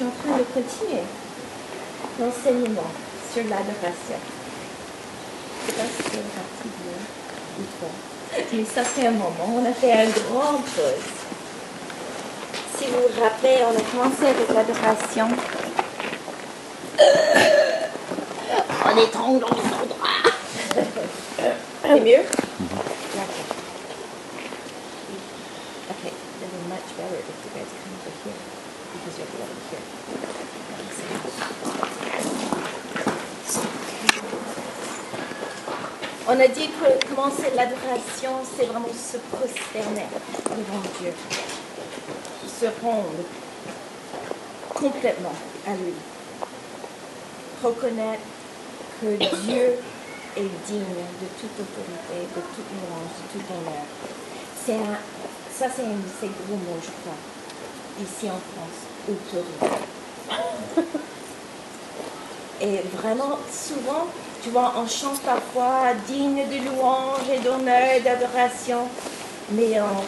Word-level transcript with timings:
suis 0.00 0.08
en 0.08 0.12
train 0.12 0.38
de 0.38 0.44
continuer 0.44 1.02
l'enseignement 2.18 2.90
sur 3.34 3.42
l'adoration. 3.44 4.16
Je 5.66 5.72
ne 5.72 5.76
sais 5.76 5.82
pas 5.82 5.88
si 5.88 6.02
c'est 6.04 6.24
parti 6.32 6.68
bien 6.80 7.00
ou 7.58 7.64
pas. 7.78 7.94
Mais 8.54 8.64
ça 8.64 8.82
fait 8.82 9.08
un 9.08 9.10
moment, 9.10 9.46
on 9.46 9.64
a 9.66 9.74
fait 9.74 10.06
une 10.06 10.12
grande 10.32 10.64
pause. 10.64 11.08
Si 12.78 12.86
vous 12.86 13.14
vous 13.14 13.20
rappelez, 13.20 13.58
on 13.66 13.76
a 13.76 13.82
commencé 13.90 14.26
avec 14.26 14.48
l'adoration. 14.48 15.28
En 18.82 18.96
étranglant 18.96 19.48
les 19.50 19.72
endroits. 19.74 20.08
C'est 21.82 22.00
mieux? 22.00 22.24
D'accord. 23.14 23.50
Okay, 25.90 26.08
it'll 26.08 26.48
be 26.48 26.68
much 26.68 26.88
better 26.96 27.18
if 27.18 27.26
you 27.28 27.50
guys 27.54 27.70
come 27.84 27.94
over 27.94 28.12
here 28.24 28.59
On 36.32 36.38
a 36.38 36.46
dit 36.46 36.68
que 36.68 37.08
commencer 37.08 37.50
l'adoration, 37.56 38.30
c'est 38.56 38.66
vraiment 38.66 38.86
se 38.88 39.16
prosterner 39.16 40.06
devant 40.48 40.82
Dieu, 41.00 41.12
se 42.46 42.66
rendre 42.84 43.24
complètement 44.72 45.34
à 45.66 45.72
lui, 45.72 45.94
reconnaître 47.62 48.22
que 49.00 49.16
Dieu 49.16 49.74
est 50.36 50.50
digne 50.66 51.02
de 51.20 51.28
toute 51.40 51.54
autorité, 51.58 52.28
de 52.36 52.40
toute 52.54 52.70
louange, 52.78 53.12
de 53.18 53.40
tout 53.40 53.44
honneur. 53.52 53.84
Ça, 55.50 55.66
c'est 55.74 55.82
un 55.82 55.88
de 55.88 56.10
ces 56.20 56.28
gros 56.28 56.56
mots, 56.56 56.80
je 56.80 56.92
crois, 57.02 57.18
ici 58.02 58.26
en 58.28 58.40
France, 58.52 58.80
autorité. 59.08 59.66
Et 62.62 62.82
vraiment, 62.96 63.38
souvent, 63.50 64.06
tu 64.42 64.50
vois, 64.50 64.74
on 64.76 64.86
chante 64.86 65.20
parfois 65.22 65.94
digne 66.06 66.44
de 66.46 66.58
louange 66.68 67.28
et 67.32 67.38
d'honneur 67.38 67.94
et 67.96 68.00
d'adoration, 68.00 68.86
mais 69.52 69.80
on, 69.80 70.04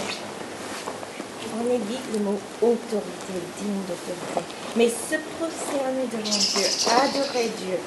on 1.61 1.67
évite 1.71 2.13
le 2.13 2.21
mot 2.21 2.39
autorité, 2.61 3.33
digne 3.59 3.83
d'autorité. 3.89 4.43
Mais 4.77 4.89
se 4.89 5.17
prosterner 5.39 6.07
devant 6.13 6.39
Dieu, 6.39 6.67
adorer 6.91 7.51
Dieu, 7.59 7.79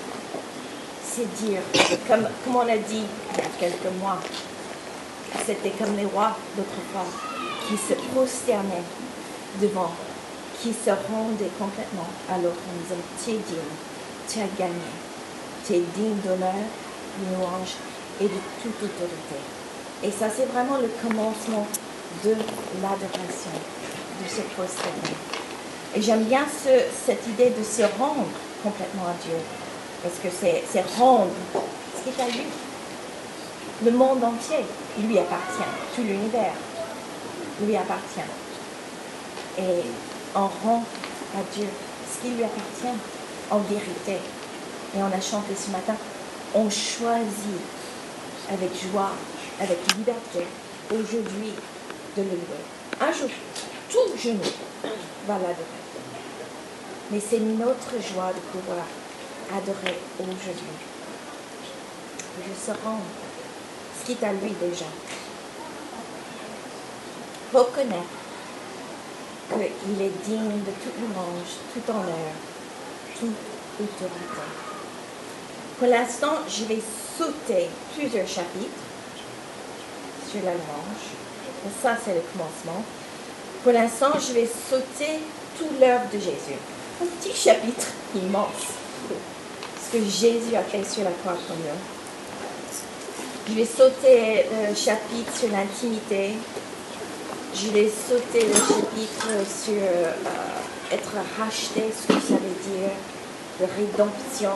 c'est 1.03 1.31
dire, 1.45 1.61
comme, 2.07 2.27
comme 2.43 2.55
on 2.55 2.67
a 2.67 2.77
dit 2.77 3.03
il 3.33 3.37
y 3.37 3.41
a 3.41 3.49
quelques 3.59 3.93
mois, 3.99 4.19
c'était 5.45 5.71
comme 5.71 5.95
les 5.95 6.05
rois 6.05 6.35
d'autrefois 6.57 7.05
qui 7.67 7.77
se 7.77 7.93
prosternaient 8.11 8.83
devant, 9.61 9.91
qui 10.61 10.73
se 10.73 10.89
rendaient 10.89 11.51
complètement 11.59 12.07
à 12.31 12.37
l'autre 12.37 12.61
en 12.69 12.75
disant, 12.83 13.01
tu 13.23 13.31
es 13.31 13.33
digne, 13.33 13.71
tu 14.27 14.39
as 14.39 14.49
gagné, 14.57 14.91
tu 15.65 15.73
es 15.73 15.83
digne 15.95 16.17
d'honneur, 16.23 16.53
de 17.19 17.35
louange 17.35 17.75
et 18.21 18.25
de 18.25 18.39
toute 18.61 18.75
autorité. 18.83 19.39
Et 20.03 20.11
ça, 20.11 20.27
c'est 20.35 20.45
vraiment 20.51 20.77
le 20.77 20.89
commencement 21.01 21.67
de 22.23 22.31
l'adoration, 22.81 23.55
de 24.21 24.27
se 24.29 24.41
prosterner. 24.55 25.15
Et 25.95 26.01
j'aime 26.01 26.23
bien 26.23 26.45
ce- 26.45 26.85
cette 27.05 27.25
idée 27.27 27.51
de 27.51 27.63
se 27.63 27.83
rendre 27.99 28.27
complètement 28.63 29.07
à 29.07 29.15
Dieu, 29.23 29.37
parce 30.03 30.15
que 30.21 30.27
c'est 30.39 30.83
rendre 30.99 31.31
ce 31.97 32.03
qui 32.03 32.09
est 32.09 32.23
à 32.23 32.27
lui. 32.27 32.45
Le 33.83 33.91
monde 33.91 34.23
entier, 34.23 34.65
lui 34.99 35.17
appartient, 35.19 35.71
tout 35.95 36.01
l'univers 36.03 36.53
lui 37.61 37.75
appartient. 37.75 38.29
Et 39.57 39.83
on 40.35 40.47
rend 40.47 40.83
à 41.35 41.55
Dieu 41.55 41.67
ce 42.11 42.21
qui 42.21 42.33
lui 42.33 42.43
appartient 42.43 42.97
en 43.49 43.59
vérité. 43.59 44.19
Et 44.95 44.97
on 44.97 45.05
a 45.05 45.21
chanté 45.21 45.53
ce 45.55 45.71
matin, 45.71 45.95
on 46.53 46.69
choisit 46.69 47.61
avec 48.51 48.71
joie, 48.91 49.11
avec 49.59 49.77
liberté, 49.97 50.45
aujourd'hui, 50.91 51.53
de 52.17 52.21
le 52.21 52.29
louer. 52.29 53.01
Un 53.01 53.11
jour, 53.11 53.29
tout 53.89 54.17
genou 54.17 54.39
va 55.27 55.33
l'adorer. 55.33 55.55
Mais 57.11 57.19
c'est 57.19 57.39
notre 57.39 57.91
joie 57.91 58.31
de 58.33 58.59
pouvoir 58.59 58.85
adorer 59.51 59.99
aujourd'hui. 60.19 60.75
Je 62.37 62.65
se 62.65 62.71
rends 62.83 63.01
ce 63.99 64.05
qui 64.05 64.11
est 64.13 64.25
à 64.25 64.33
lui 64.33 64.53
déjà. 64.61 64.85
Reconnaître 67.53 68.24
qu'il 69.49 70.01
est 70.01 70.25
digne 70.25 70.59
de 70.61 70.71
toute 70.81 70.99
louange, 70.99 71.53
tout 71.73 71.91
honneur, 71.91 72.33
toute 73.19 73.29
autorité. 73.79 74.45
Pour 75.79 75.87
l'instant, 75.87 76.37
je 76.47 76.63
vais 76.65 76.81
sauter 77.17 77.67
plusieurs 77.95 78.27
chapitres 78.27 78.83
sur 80.29 80.41
la 80.43 80.51
louange. 80.53 81.05
Ça, 81.81 81.97
c'est 82.03 82.13
le 82.13 82.21
commencement. 82.31 82.83
Pour 83.63 83.73
l'instant, 83.73 84.11
je 84.19 84.33
vais 84.33 84.47
sauter 84.47 85.19
toute 85.57 85.79
l'œuvre 85.79 86.05
de 86.13 86.19
Jésus. 86.19 86.59
Un 87.01 87.05
petit 87.05 87.35
chapitre 87.35 87.87
immense. 88.15 88.75
Ce 89.83 89.97
que 89.97 90.03
Jésus 90.03 90.55
a 90.55 90.61
fait 90.61 90.83
sur 90.83 91.03
la 91.03 91.11
croix 91.11 91.33
pour 91.47 91.55
nous. 91.55 91.79
Je 93.47 93.53
vais 93.53 93.65
sauter 93.65 94.45
le 94.69 94.75
chapitre 94.75 95.37
sur 95.37 95.49
l'intimité. 95.51 96.33
Je 97.57 97.69
vais 97.69 97.89
sauter 97.89 98.47
le 98.47 98.53
chapitre 98.53 99.29
sur 99.47 99.81
euh, 99.81 100.11
être 100.91 101.13
racheté, 101.39 101.83
ce 101.89 102.05
que 102.05 102.19
ça 102.19 102.33
veut 102.33 102.59
dire, 102.69 102.91
de 103.61 103.65
rédemption. 103.77 104.51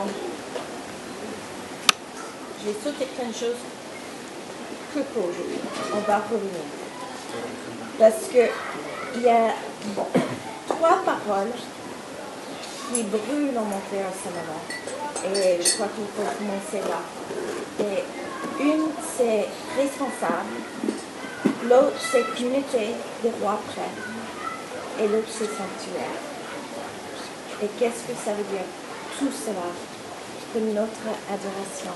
Je 2.59 2.65
vais 2.69 2.75
sauter 2.83 3.05
plein 3.05 3.29
de 3.29 3.33
choses 3.33 3.61
que 4.93 4.99
pour 4.99 5.29
aujourd'hui. 5.29 5.59
On 5.95 5.99
va 6.01 6.17
revenir. 6.17 6.65
Parce 7.97 8.27
que 8.33 8.49
il 9.15 9.21
y 9.21 9.29
a 9.29 9.53
trois 10.67 10.99
paroles 11.05 11.53
qui 12.93 13.03
brûlent 13.03 13.57
en 13.57 13.63
mon 13.63 13.79
cœur 13.89 14.11
ce 14.11 14.29
moment. 14.29 15.35
Et 15.37 15.63
je 15.63 15.73
crois 15.75 15.87
qu'il 15.87 16.03
faut 16.17 16.29
commencer 16.37 16.89
là. 16.89 17.01
Et 17.79 18.03
une, 18.61 18.87
c'est 19.17 19.47
responsable. 19.77 20.88
L'autre, 21.63 21.97
c'est 21.99 22.23
communauté 22.35 22.95
des 23.21 23.31
rois 23.41 23.59
prêtres. 23.67 24.07
Et 24.99 25.07
l'autre, 25.07 25.27
c'est 25.29 25.45
sanctuaire. 25.45 26.19
Et 27.61 27.67
qu'est-ce 27.77 28.03
que 28.07 28.15
ça 28.23 28.31
veut 28.31 28.43
dire? 28.43 28.65
Tout 29.17 29.31
cela 29.31 29.69
pour 30.53 30.61
notre 30.61 31.07
adoration, 31.29 31.95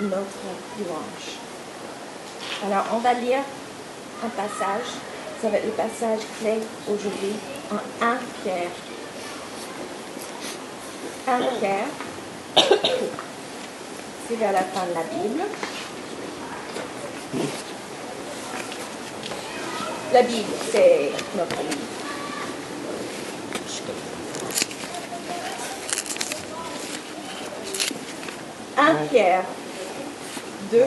notre 0.00 0.44
louange. 0.78 1.38
Alors, 2.66 2.84
on 2.94 2.98
va 2.98 3.14
lire 3.14 3.42
un 4.22 4.28
passage. 4.28 4.88
Ça 5.40 5.48
va 5.48 5.56
être 5.56 5.66
le 5.66 5.72
passage 5.72 6.20
clé 6.40 6.60
aujourd'hui 6.88 7.34
en 7.70 7.80
1 8.04 8.18
Pierre. 8.42 8.70
1 11.26 11.38
Pierre. 11.58 11.88
C'est 14.28 14.36
vers 14.36 14.52
la 14.52 14.62
fin 14.62 14.86
de 14.86 14.94
la 14.94 15.02
Bible. 15.02 15.42
La 20.14 20.22
Bible, 20.22 20.44
c'est 20.70 21.10
notre 21.36 21.56
livre. 21.62 21.74
Un 28.78 28.94
Pierre 29.10 29.42
2, 30.70 30.78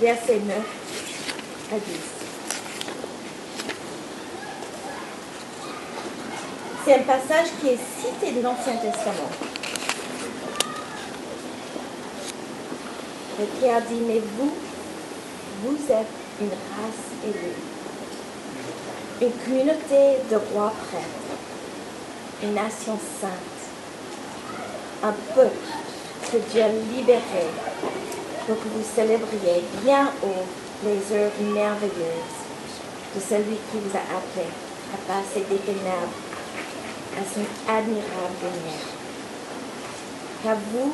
verset 0.00 0.40
9 0.44 0.56
à 1.70 1.76
10. 1.76 1.82
C'est 6.84 6.94
un 6.94 7.02
passage 7.02 7.46
qui 7.60 7.68
est 7.68 7.78
cité 8.00 8.32
de 8.32 8.42
l'Ancien 8.42 8.74
Testament. 8.74 9.30
Et 13.40 13.60
Pierre 13.60 13.82
dit, 13.82 14.00
mais 14.04 14.20
vous, 14.36 14.52
vous 15.62 15.76
êtes 15.92 16.06
une 16.40 16.48
race 16.48 17.12
élue, 17.24 17.54
une 19.20 19.32
communauté 19.44 20.18
de 20.28 20.36
rois 20.36 20.72
prêtres, 20.88 21.38
une 22.42 22.54
nation 22.54 22.98
sainte, 23.20 23.62
un 25.04 25.12
peuple 25.34 25.70
que 26.32 26.38
Dieu 26.50 26.62
a 26.62 26.68
libéré 26.68 27.46
pour 28.46 28.56
que 28.56 28.68
vous 28.74 28.84
célébriez 28.94 29.62
bien 29.84 30.10
haut 30.24 30.46
les 30.84 31.16
œuvres 31.16 31.54
merveilleuses 31.54 32.40
de 33.14 33.20
celui 33.20 33.56
qui 33.70 33.78
vous 33.78 33.96
a 33.96 34.16
appelé 34.16 34.48
à 34.92 34.96
passer 35.06 35.46
des 35.48 35.58
ténèbres 35.58 36.18
à 37.16 37.22
son 37.22 37.44
admirable 37.70 38.42
lumière. 38.42 38.88
Car 40.42 40.56
vous, 40.72 40.92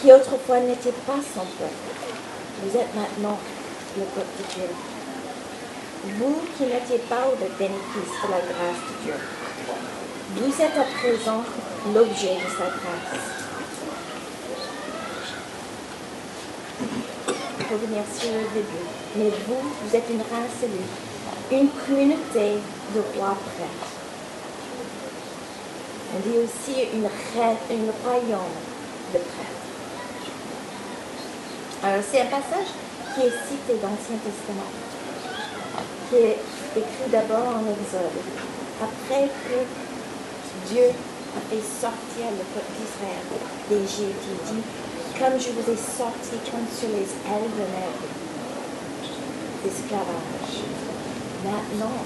qui 0.00 0.12
autrefois 0.12 0.60
n'étiez 0.60 0.92
pas 1.06 1.20
son 1.34 1.46
peuple, 1.58 1.96
vous 2.62 2.76
êtes 2.76 2.94
maintenant 2.94 3.38
le 3.98 4.04
peuple 4.04 4.26
de 4.38 4.54
Dieu. 4.54 4.70
vous 6.18 6.40
qui 6.56 6.64
n'étiez 6.64 6.98
pas 7.08 7.28
au 7.28 7.36
bénéfice 7.36 8.12
de 8.22 8.30
la 8.30 8.40
grâce 8.40 8.82
de 8.88 9.04
Dieu, 9.04 9.14
vous 10.36 10.62
êtes 10.62 10.76
à 10.76 10.84
présent 10.98 11.44
l'objet 11.94 12.34
de 12.34 12.50
sa 12.50 12.66
grâce. 12.66 13.26
Revenir 17.70 18.02
sur 18.18 18.30
le 18.32 18.54
début. 18.54 18.86
Mais 19.16 19.30
vous, 19.48 19.60
vous 19.82 19.96
êtes 19.96 20.08
une 20.10 20.20
race 20.20 20.62
élue, 20.62 21.60
une 21.60 21.68
communauté 21.68 22.58
de 22.94 23.00
rois 23.16 23.36
prêtres. 23.56 23.92
On 26.14 26.28
dit 26.28 26.38
aussi 26.38 26.82
une, 26.94 27.08
une 27.76 27.90
royaume 28.04 28.56
de 29.12 29.18
prêtres. 29.18 29.65
C'est 31.86 32.20
un 32.20 32.26
passage 32.26 32.74
qui 33.14 33.20
est 33.20 33.36
cité 33.46 33.78
dans 33.80 33.90
l'Ancien 33.90 34.18
Testament, 34.18 34.72
qui 36.10 36.16
est 36.16 36.38
écrit 36.74 37.08
d'abord 37.12 37.46
en 37.46 37.62
Exode, 37.62 38.18
après 38.82 39.30
que 39.46 39.58
Dieu 40.68 40.88
a 40.90 41.40
fait 41.48 41.62
sortir 41.62 42.26
le 42.34 42.42
peuple 42.52 42.72
d'Israël 42.74 43.26
d'Égypte. 43.70 44.24
Il 44.26 44.38
dit, 44.56 44.64
comme 45.16 45.38
je 45.38 45.50
vous 45.54 45.66
ai 45.70 45.76
sorti 45.76 46.34
comme 46.50 46.66
sur 46.76 46.88
les 46.88 47.06
ailes 47.06 47.54
de 47.54 47.66
l'aigle 47.70 48.10
d'esclavage, 49.62 50.54
maintenant, 51.44 51.98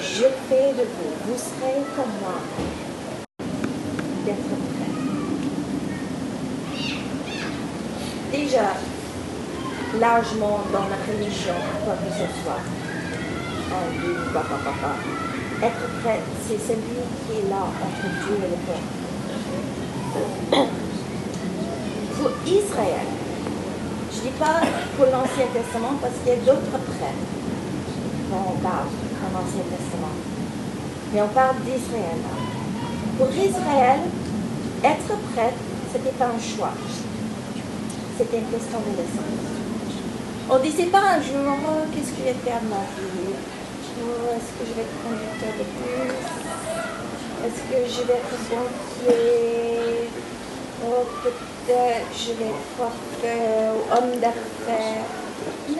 je 0.00 0.28
fais 0.48 0.72
de 0.72 0.84
vous, 0.84 1.12
vous 1.26 1.36
serez 1.36 1.84
comme 1.94 2.14
moi, 2.22 2.38
d'être 4.24 4.54
prêts. 4.72 4.96
Déjà, 8.32 8.68
largement 10.00 10.60
dans 10.72 10.86
la 10.88 10.96
religion, 11.06 11.54
quoi 11.84 11.94
que 11.94 12.10
ce 12.12 12.26
soit, 12.42 12.62
on 13.70 13.84
dit 14.00 14.16
papa, 14.32 14.56
papa. 14.64 14.92
Être 15.62 15.86
prêt, 16.02 16.20
c'est 16.46 16.58
celui 16.58 17.00
qui 17.26 17.32
est 17.38 17.48
là 17.50 17.62
entre 17.62 18.06
Dieu 18.24 18.36
et 18.44 18.50
le 18.54 18.58
peuple. 18.66 18.90
Pour 22.18 22.30
Israël, 22.46 23.08
je 24.12 24.18
ne 24.18 24.22
dis 24.22 24.38
pas 24.38 24.60
pour 24.96 25.06
l'Ancien 25.06 25.46
Testament 25.52 25.94
parce 26.00 26.14
qu'il 26.22 26.32
y 26.32 26.36
a 26.36 26.40
d'autres 26.40 26.78
prêtres 26.78 27.28
dont 28.30 28.54
on 28.54 28.58
parle 28.60 28.88
dans 29.20 29.38
l'Ancien 29.38 29.64
Testament. 29.68 30.14
Mais 31.12 31.20
on 31.22 31.28
parle 31.28 31.56
d'Israël. 31.56 32.20
Pour 33.18 33.28
Israël, 33.28 34.00
être 34.82 35.16
prêtre, 35.34 35.62
ce 35.92 35.98
n'était 35.98 36.16
pas 36.16 36.26
un 36.26 36.40
choix. 36.40 36.72
C'était 38.18 38.38
une 38.38 38.46
question 38.46 38.78
de 38.80 38.90
naissance. 38.90 39.63
On 40.50 40.58
ne 40.58 40.62
disait 40.62 40.84
pas 40.86 41.00
un 41.00 41.22
jour, 41.22 41.56
oh, 41.66 41.86
qu'est-ce 41.90 42.10
que 42.10 42.18
je 42.18 42.24
vais 42.24 42.34
faire 42.44 42.60
ma 42.68 42.76
vie 42.76 43.32
Est-ce 44.36 44.50
que 44.52 44.68
je 44.68 44.74
vais 44.74 44.82
être 44.82 44.98
conducteur 45.02 45.52
de 45.56 45.64
bus 45.72 46.12
Est-ce 47.46 47.60
que 47.70 47.78
je 47.88 48.06
vais 48.06 48.18
être 48.20 48.36
banquier? 48.50 50.10
Oh, 50.86 51.06
peut-être 51.22 52.12
je 52.12 52.32
vais 52.32 52.50
être 52.50 52.68
porteur 52.76 53.74
ou 53.74 53.80
homme 53.90 54.20
d'affaires. 54.20 55.06
Non, 55.70 55.76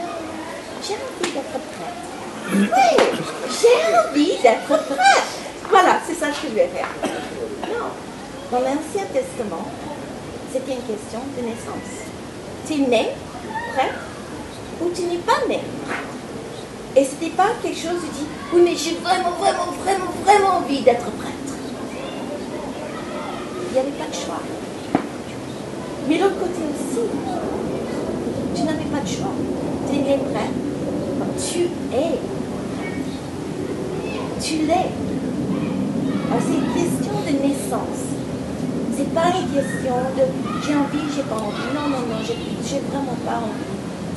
j'ai 0.82 0.94
envie 0.94 1.32
d'être 1.34 1.60
prêtre. 1.74 2.08
Oui, 2.54 2.90
j'ai 3.50 3.76
envie 4.08 4.42
d'être 4.42 4.64
prêtre. 4.64 5.02
Voilà, 5.68 6.00
c'est 6.06 6.14
ça 6.14 6.28
que 6.28 6.48
je 6.48 6.54
vais 6.54 6.68
faire. 6.68 6.88
Non. 7.68 7.90
Dans 8.50 8.60
l'Ancien 8.60 9.04
Testament, 9.12 9.68
c'était 10.50 10.72
une 10.72 10.82
question 10.82 11.20
de 11.36 11.42
naissance. 11.42 12.08
Tu 12.66 12.72
es 12.72 12.78
né 12.78 13.10
prêtre? 13.74 14.13
N'es 14.82 15.18
pas 15.18 15.46
né. 15.48 15.60
Et 16.96 17.04
ce 17.04 17.12
n'était 17.12 17.36
pas 17.36 17.48
quelque 17.62 17.76
chose 17.76 18.00
tu 18.00 18.20
dis, 18.20 18.26
oui, 18.52 18.62
mais 18.64 18.76
j'ai 18.76 18.94
vraiment, 19.02 19.32
vraiment, 19.38 19.72
vraiment, 19.84 20.12
vraiment 20.24 20.58
envie 20.58 20.80
d'être 20.82 21.10
prêtre. 21.10 21.34
Il 23.68 23.72
n'y 23.72 23.78
avait 23.78 23.98
pas 23.98 24.06
de 24.06 24.14
choix. 24.14 24.40
Mais 26.08 26.18
l'autre 26.18 26.38
côté 26.38 26.60
aussi, 26.70 27.08
tu 28.54 28.62
n'avais 28.62 28.84
pas 28.84 29.00
de 29.00 29.08
choix. 29.08 29.32
Tu 29.90 29.98
es 29.98 30.18
prêtre. 30.18 30.64
Tu 31.36 31.62
es 31.92 32.18
Tu 34.40 34.66
l'es. 34.66 34.90
C'est 36.40 36.54
une 36.54 36.74
question 36.74 37.12
de 37.26 37.48
naissance. 37.48 38.02
C'est 38.96 39.12
pas 39.14 39.28
une 39.28 39.48
question 39.48 39.94
de 40.16 40.22
j'ai 40.66 40.76
envie, 40.76 41.12
j'ai 41.14 41.22
pas 41.22 41.36
envie. 41.36 41.74
Non, 41.74 41.88
non, 41.88 42.06
non, 42.06 42.20
j'ai 42.24 42.80
vraiment 42.80 43.16
pas 43.24 43.38
envie. 43.38 43.73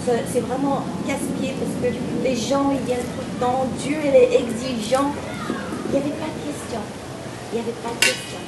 C'est 0.07 0.39
vraiment 0.39 0.85
casse-pied 1.05 1.53
parce 1.59 1.75
que 1.81 1.87
les 2.23 2.35
gens, 2.37 2.71
ils 2.71 2.79
viennent 2.85 2.99
tout 2.99 3.19
le 3.19 3.25
temps. 3.45 3.65
Dieu, 3.77 3.97
il 4.05 4.15
est 4.15 4.35
exigeant. 4.39 5.11
Il 5.87 5.91
n'y 5.91 5.97
avait 5.97 6.11
pas 6.11 6.27
de 6.27 6.39
question. 6.47 6.79
Il 7.51 7.55
n'y 7.55 7.59
avait 7.59 7.75
pas 7.83 7.89
de 7.89 7.99
question. 8.05 8.39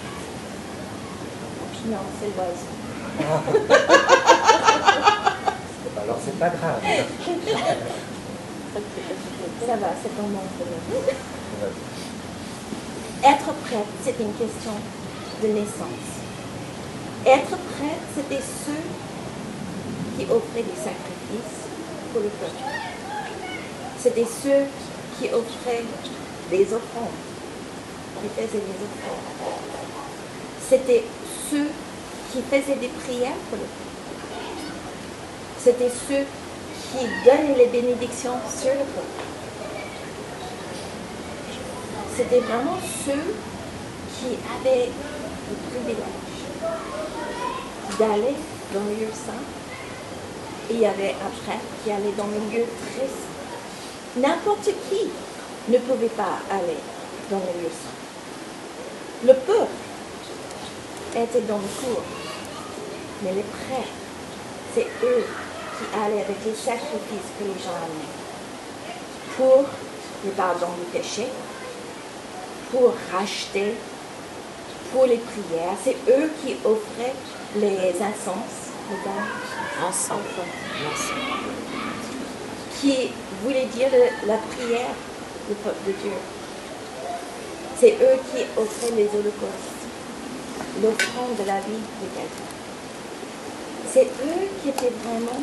Non, 1.88 1.98
c'est 2.20 2.32
l'oiseau. 2.38 2.72
Alors 6.02 6.20
c'est 6.24 6.40
pas 6.40 6.50
grave. 6.50 6.82
Ça 9.68 9.76
va, 9.76 9.90
c'est 10.02 10.16
ton 10.16 10.28
nom. 10.28 10.44
Être 13.22 13.54
prêtre, 13.66 13.92
c'était 14.06 14.24
une 14.24 14.34
question 14.34 14.72
de 15.44 15.48
naissance. 15.48 16.08
Être 17.26 17.58
prêtre, 17.58 18.08
c'était 18.16 18.42
ceux 18.66 18.84
qui 20.18 20.24
offraient 20.32 20.64
des 20.64 20.80
sacrifices 20.82 21.19
pour 22.12 22.22
le 22.22 22.30
peuple. 22.30 22.64
C'était 24.02 24.26
ceux 24.26 24.66
qui 25.18 25.34
offraient 25.34 25.84
des 26.50 26.64
offrandes, 26.74 27.20
qui 28.22 28.30
faisaient 28.36 28.64
des 28.64 28.80
offrandes. 28.86 29.26
C'était 30.70 31.04
ceux 31.50 31.68
qui 32.32 32.42
faisaient 32.42 32.80
des 32.80 32.88
prières 32.88 33.40
pour 33.50 33.58
le 33.58 33.66
peuple. 33.66 33.90
C'était 35.62 35.90
ceux 35.90 36.26
qui 36.92 37.06
donnaient 37.26 37.58
les 37.58 37.68
bénédictions 37.68 38.40
sur 38.50 38.72
le 38.72 38.86
peuple. 38.86 39.20
C'était 42.16 42.40
vraiment 42.40 42.78
ceux 43.06 43.34
qui 44.20 44.38
avaient 44.60 44.90
le 45.50 45.56
privilège 45.70 46.30
d'aller 47.98 48.36
dans 48.74 48.84
le 48.84 48.96
lieu 48.96 49.12
saint. 49.14 49.59
Il 50.70 50.80
y 50.80 50.86
avait 50.86 51.16
un 51.16 51.44
prêtre 51.44 51.66
qui 51.84 51.92
allait 51.92 52.14
dans 52.18 52.28
le 52.28 52.40
lieu 52.52 52.66
très. 52.94 53.08
N'importe 54.22 54.70
qui 54.90 55.10
ne 55.72 55.78
pouvait 55.80 56.10
pas 56.10 56.40
aller 56.52 56.78
dans 57.30 57.38
le 57.38 57.62
lieu 57.62 57.70
saint. 57.70 59.28
Le 59.28 59.34
peuple 59.34 59.72
était 61.16 61.42
dans 61.42 61.58
le 61.58 61.68
cours, 61.82 62.04
mais 63.24 63.34
les 63.34 63.44
prêtres, 63.44 63.88
c'est 64.74 64.88
eux 65.04 65.26
qui 65.78 65.98
allaient 65.98 66.24
avec 66.24 66.38
les 66.46 66.56
sacrifices 66.56 67.32
que 67.38 67.44
les 67.44 67.64
gens 67.64 67.76
amenaient 67.76 68.20
pour 69.38 69.66
le 70.26 70.32
pardon 70.32 70.68
du 70.78 70.86
péché, 70.98 71.28
pour 72.72 72.94
racheter, 73.12 73.74
pour 74.92 75.06
les 75.06 75.18
prières. 75.18 75.76
C'est 75.84 75.98
eux 76.10 76.30
qui 76.44 76.56
offraient 76.64 77.16
les 77.56 77.90
incenses, 78.02 78.72
les 78.90 78.98
dents, 79.04 79.28
Ensemble. 79.82 80.24
qui 82.82 83.10
voulait 83.44 83.66
dire 83.66 83.90
le- 83.92 84.28
la 84.28 84.38
prière 84.38 84.94
du 85.50 85.56
peuple 85.56 85.88
de 85.88 85.92
Dieu. 85.92 86.12
C'est 87.78 87.92
eux 88.02 88.18
qui 88.32 88.44
offraient 88.58 88.96
les 88.96 89.08
holocaustes, 89.08 89.84
l'offrande 90.82 91.36
de 91.40 91.44
la 91.46 91.60
vie 91.60 91.84
de 92.02 92.08
quelqu'un. 92.16 92.50
C'est 93.92 94.06
eux 94.06 94.48
qui 94.62 94.70
étaient 94.70 94.94
vraiment 95.04 95.42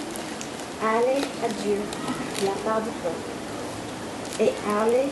allés 0.83 1.25
à 1.45 1.49
Dieu 1.63 1.77
de 2.41 2.47
la 2.47 2.53
part 2.65 2.81
du 2.81 2.91
peuple 2.91 3.31
et 4.41 4.53
allés 4.81 5.11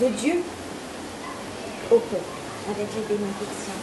de 0.00 0.08
Dieu 0.16 0.42
au 1.90 1.98
peuple 1.98 2.32
avec 2.68 2.88
les 2.96 3.02
bénédictions. 3.14 3.80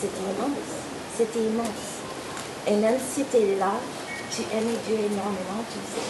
C'était 0.00 0.22
immense. 0.22 0.70
C'était 1.16 1.38
immense. 1.40 1.99
Et 2.66 2.76
même 2.76 2.98
si 2.98 3.24
tu 3.24 3.36
es 3.36 3.56
là, 3.56 3.72
tu 4.30 4.42
aimes 4.42 4.76
Dieu 4.86 4.96
énormément, 4.96 5.64
tu 5.70 5.78
sais, 5.78 6.06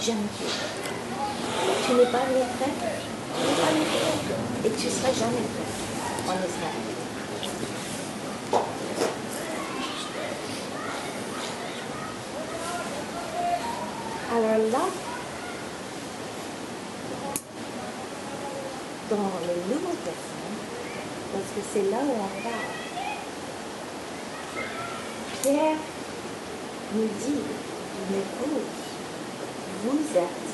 j'aime 0.00 0.26
Dieu. 0.38 0.46
Tu 1.86 1.92
n'es 1.92 2.06
pas 2.06 2.18
prêt, 2.18 2.46
tu 2.58 3.42
n'es 3.42 3.54
pas. 3.56 3.72
Et 4.64 4.70
tu 4.70 4.86
ne 4.86 4.90
seras 4.90 5.12
jamais 5.12 5.46
prêt 5.52 5.66
en 6.28 6.34
Israël. 6.34 6.96
Alors 14.32 14.58
là, 14.70 14.84
dans 19.08 19.16
le 19.16 19.54
Nouveau 19.72 19.94
Testament, 20.04 20.58
parce 21.32 21.50
que 21.54 21.60
c'est 21.72 21.90
là 21.90 21.98
où 22.02 22.10
on 22.10 22.42
parle, 22.42 22.85
Pierre 25.46 25.76
nous 26.92 27.06
dit, 27.06 27.40
mais 28.10 28.24
vous, 28.40 28.60
vous 29.84 30.18
êtes 30.18 30.46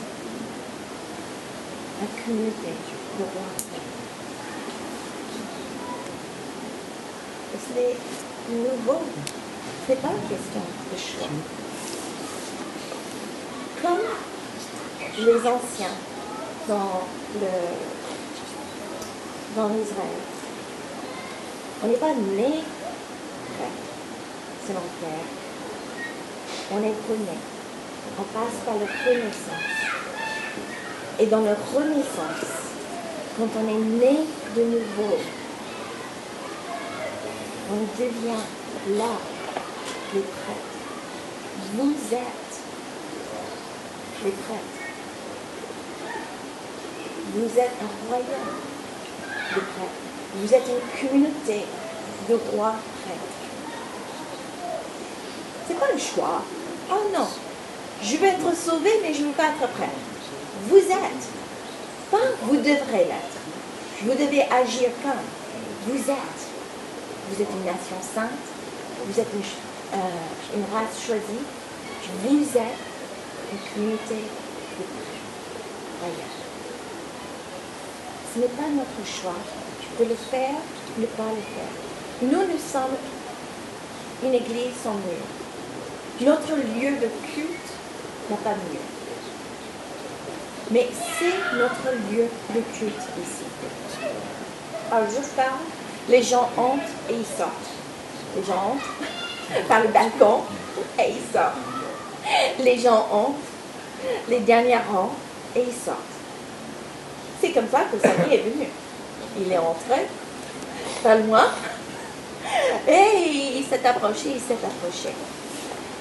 la 1.99 2.07
communauté 2.23 2.73
de 3.19 3.25
rois. 3.25 3.53
C'est 7.75 7.97
nouveau. 8.53 9.01
Ce 9.87 9.93
n'est 9.93 9.99
pas 9.99 10.09
une 10.09 10.29
question 10.29 10.61
de 10.93 10.99
choix. 10.99 11.29
Comme 13.81 15.25
les 15.25 15.39
anciens 15.39 15.97
dans 16.69 17.03
le 17.41 17.53
dans 19.57 19.69
l'Israël, 19.69 20.23
on 21.83 21.87
n'est 21.87 21.95
pas 21.95 22.15
né 22.15 22.63
l'enfer. 24.69 25.19
On 26.71 26.79
est 26.79 26.95
rené. 27.09 27.39
On 28.19 28.23
passe 28.23 28.59
par 28.65 28.75
la 28.75 28.87
renaissance. 29.05 29.73
Et 31.19 31.27
dans 31.27 31.41
la 31.41 31.55
renaissance, 31.75 32.51
quand 33.37 33.49
on 33.57 33.69
est 33.69 33.85
né 33.99 34.19
de 34.57 34.63
nouveau, 34.63 35.19
on 37.71 38.01
devient 38.01 38.43
là 38.99 39.13
les 40.15 40.21
prêtres. 40.21 40.73
Vous 41.75 41.95
êtes 42.13 42.53
les 44.25 44.31
prêtres. 44.31 44.83
Vous 47.35 47.59
êtes 47.59 47.77
un 47.81 48.09
royaume 48.09 48.61
de 49.55 49.61
prêtres. 49.61 50.03
Vous 50.37 50.55
êtes 50.55 50.65
une 50.69 51.09
communauté 51.09 51.65
de 52.29 52.35
rois 52.35 52.75
prêtres. 53.05 53.32
C'est 55.73 55.79
pas 55.79 55.93
le 55.93 55.99
choix? 55.99 56.43
Oh 56.91 57.09
non, 57.15 57.27
je 58.03 58.17
vais 58.19 58.29
être 58.29 58.55
sauvé, 58.55 58.91
mais 59.03 59.15
je 59.15 59.23
ne 59.23 59.29
veux 59.29 59.33
pas 59.33 59.49
être 59.49 59.73
prêtre. 59.73 59.91
Vous 60.69 60.77
êtes. 60.77 61.25
Pas 62.11 62.19
vous 62.43 62.57
devrez 62.57 63.07
l'être. 63.07 63.41
Vous 64.03 64.13
devez 64.13 64.43
agir 64.43 64.91
comme. 65.03 65.13
Vous 65.87 65.99
êtes. 65.99 66.43
Vous 67.31 67.41
êtes 67.41 67.49
une 67.49 67.65
nation 67.65 67.97
sainte. 68.15 68.29
Vous 69.07 69.19
êtes 69.19 69.29
une, 69.33 69.99
euh, 69.99 70.65
race 70.75 71.07
choisie. 71.07 71.43
Vous 72.23 72.43
êtes 72.43 72.79
une 73.53 73.73
communauté 73.73 74.17
de 74.79 74.85
prêtres. 76.01 76.33
Ce 78.35 78.41
n'est 78.41 78.47
pas 78.47 78.69
notre 78.69 79.11
choix 79.11 79.41
de 79.99 80.05
le 80.05 80.17
faire, 80.17 80.57
ou 80.99 81.01
ne 81.01 81.07
pas 81.07 81.31
le 81.31 81.43
faire. 81.55 82.31
Nous, 82.31 82.53
nous 82.53 82.61
sommes 82.61 82.97
une 84.23 84.35
église 84.35 84.75
sans 84.83 84.95
mur. 84.95 85.42
Notre 86.25 86.55
lieu 86.55 86.91
de 87.01 87.09
culte 87.35 87.73
n'a 88.31 88.37
pas 88.37 88.51
de 88.51 88.73
mieux. 88.73 88.87
Mais 90.71 90.87
c'est 91.19 91.57
notre 91.57 91.91
lieu 92.11 92.29
de 92.55 92.61
culte 92.79 93.03
ici. 93.19 93.45
Alors 94.91 95.09
je 95.09 95.27
parle, 95.35 95.59
les 96.09 96.23
gens 96.23 96.49
entrent 96.57 96.83
et 97.11 97.15
ils 97.15 97.37
sortent. 97.39 97.51
Les 98.37 98.45
gens 98.45 98.75
entrent 98.75 99.65
par 99.69 99.81
le 99.83 99.89
balcon 99.89 100.43
et 100.99 101.11
ils 101.11 101.33
sortent. 101.33 101.57
Les 102.61 102.79
gens 102.79 103.07
entrent, 103.11 103.35
les 104.29 104.41
derniers 104.41 104.77
rentrent 104.77 105.15
et 105.57 105.63
ils 105.63 105.85
sortent. 105.85 105.99
C'est 107.41 107.51
comme 107.51 107.69
ça 107.69 107.81
que 107.91 107.99
Samy 107.99 108.35
est 108.35 108.43
venu. 108.43 108.67
Il 109.41 109.51
est 109.51 109.59
entré, 109.59 110.07
pas 111.03 111.17
loin, 111.17 111.49
et 112.87 113.57
il 113.57 113.65
s'est 113.65 113.85
approché, 113.85 114.35
il 114.35 114.41
s'est 114.41 114.59
approché. 114.63 115.13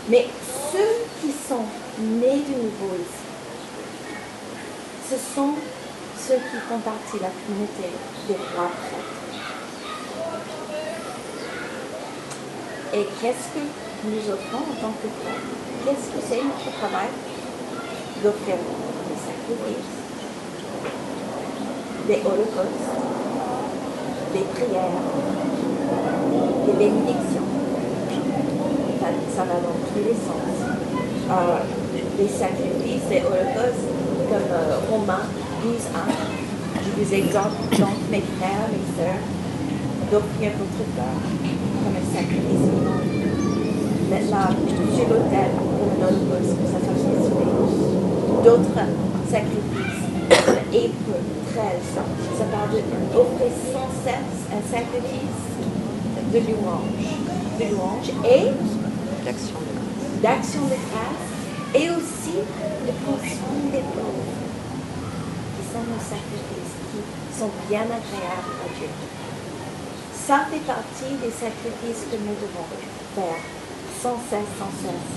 Mais 0.09 0.27
ceux 0.71 1.05
qui 1.21 1.31
sont 1.31 1.65
nés 1.99 2.41
de 2.41 2.55
nouveau 2.55 2.95
ici, 2.95 3.21
ce 5.09 5.15
sont 5.35 5.53
ceux 6.17 6.35
qui 6.35 6.57
font 6.67 6.79
partie 6.79 7.17
de 7.17 7.23
la 7.23 7.29
communauté 7.45 7.89
des 8.27 8.35
rois. 8.55 8.71
Et 12.93 13.07
qu'est-ce 13.21 13.47
que 13.53 13.63
nous 14.05 14.33
offrons 14.33 14.57
en 14.57 14.75
tant 14.81 14.93
que 15.01 15.07
prêtres? 15.21 15.51
Qu'est-ce 15.85 16.07
que 16.09 16.21
c'est 16.27 16.43
notre 16.43 16.71
travail? 16.77 17.09
D'offrir 18.23 18.55
des 18.55 19.17
sacrifices, 19.17 19.97
des 22.07 22.19
holocaustes, 22.27 22.91
des 24.33 24.45
prières, 24.53 25.01
des 26.65 26.73
bénédictions 26.73 27.40
ça 29.41 29.47
va 29.47 29.57
dans 29.57 29.73
tous 29.89 30.05
les 30.05 30.13
sens. 30.13 30.53
Euh, 30.69 31.65
les 32.19 32.29
sacrifices, 32.29 33.09
les 33.09 33.25
holocaustes, 33.25 33.89
comme 34.29 34.51
euh, 34.53 34.77
Romains 34.85 35.25
12, 35.65 35.81
1. 35.81 36.77
Je 36.77 36.89
vous 36.93 37.13
exhorte 37.13 37.57
donc, 37.73 37.97
mes 38.11 38.21
frères, 38.37 38.69
mes 38.69 38.85
sœurs, 38.93 39.23
d'offrir 40.11 40.51
votre 40.61 40.83
corps 40.93 41.25
comme 41.25 41.97
un 41.97 42.07
sacrifice 42.13 42.69
vivant. 42.69 43.01
Maintenant, 44.13 44.53
sur 44.93 45.09
l'autel 45.09 45.49
pour 45.57 45.89
un 45.89 46.05
holocauste, 46.05 46.61
que 46.61 46.67
ça 46.69 46.77
soit 46.85 47.01
Jésus. 47.01 47.33
D'autres 48.45 48.85
sacrifices, 49.25 50.05
Hébreu 50.69 51.21
13, 51.49 51.65
ça 52.37 52.45
parle 52.53 52.77
d'offrir 53.09 53.51
sans 53.73 53.89
cesse 54.05 54.37
un 54.53 54.61
sacrifice 54.69 55.41
de 56.31 56.39
louange, 56.39 57.09
de 57.59 57.75
louange 57.75 58.09
et 58.23 58.80
d'action 59.23 60.61
de 60.61 60.77
grâce. 60.89 61.27
et 61.73 61.89
aussi 61.89 62.35
de 62.35 62.91
prendre 63.03 63.71
des 63.71 63.85
pauvres, 63.95 64.35
qui 65.55 65.63
sont 65.71 65.85
nos 65.87 66.03
sacrifices, 66.03 66.75
qui 66.91 67.39
sont 67.39 67.51
bien 67.69 67.83
agréables 67.83 68.55
à 68.59 68.67
Dieu. 68.77 68.89
Ça 70.27 70.45
fait 70.51 70.65
partie 70.67 71.15
des 71.23 71.31
sacrifices 71.31 72.03
que 72.11 72.17
nous 72.17 72.35
devons 72.35 72.67
faire 73.15 73.41
sans 74.01 74.17
cesse, 74.29 74.51
sans 74.57 74.71
cesse. 74.81 75.11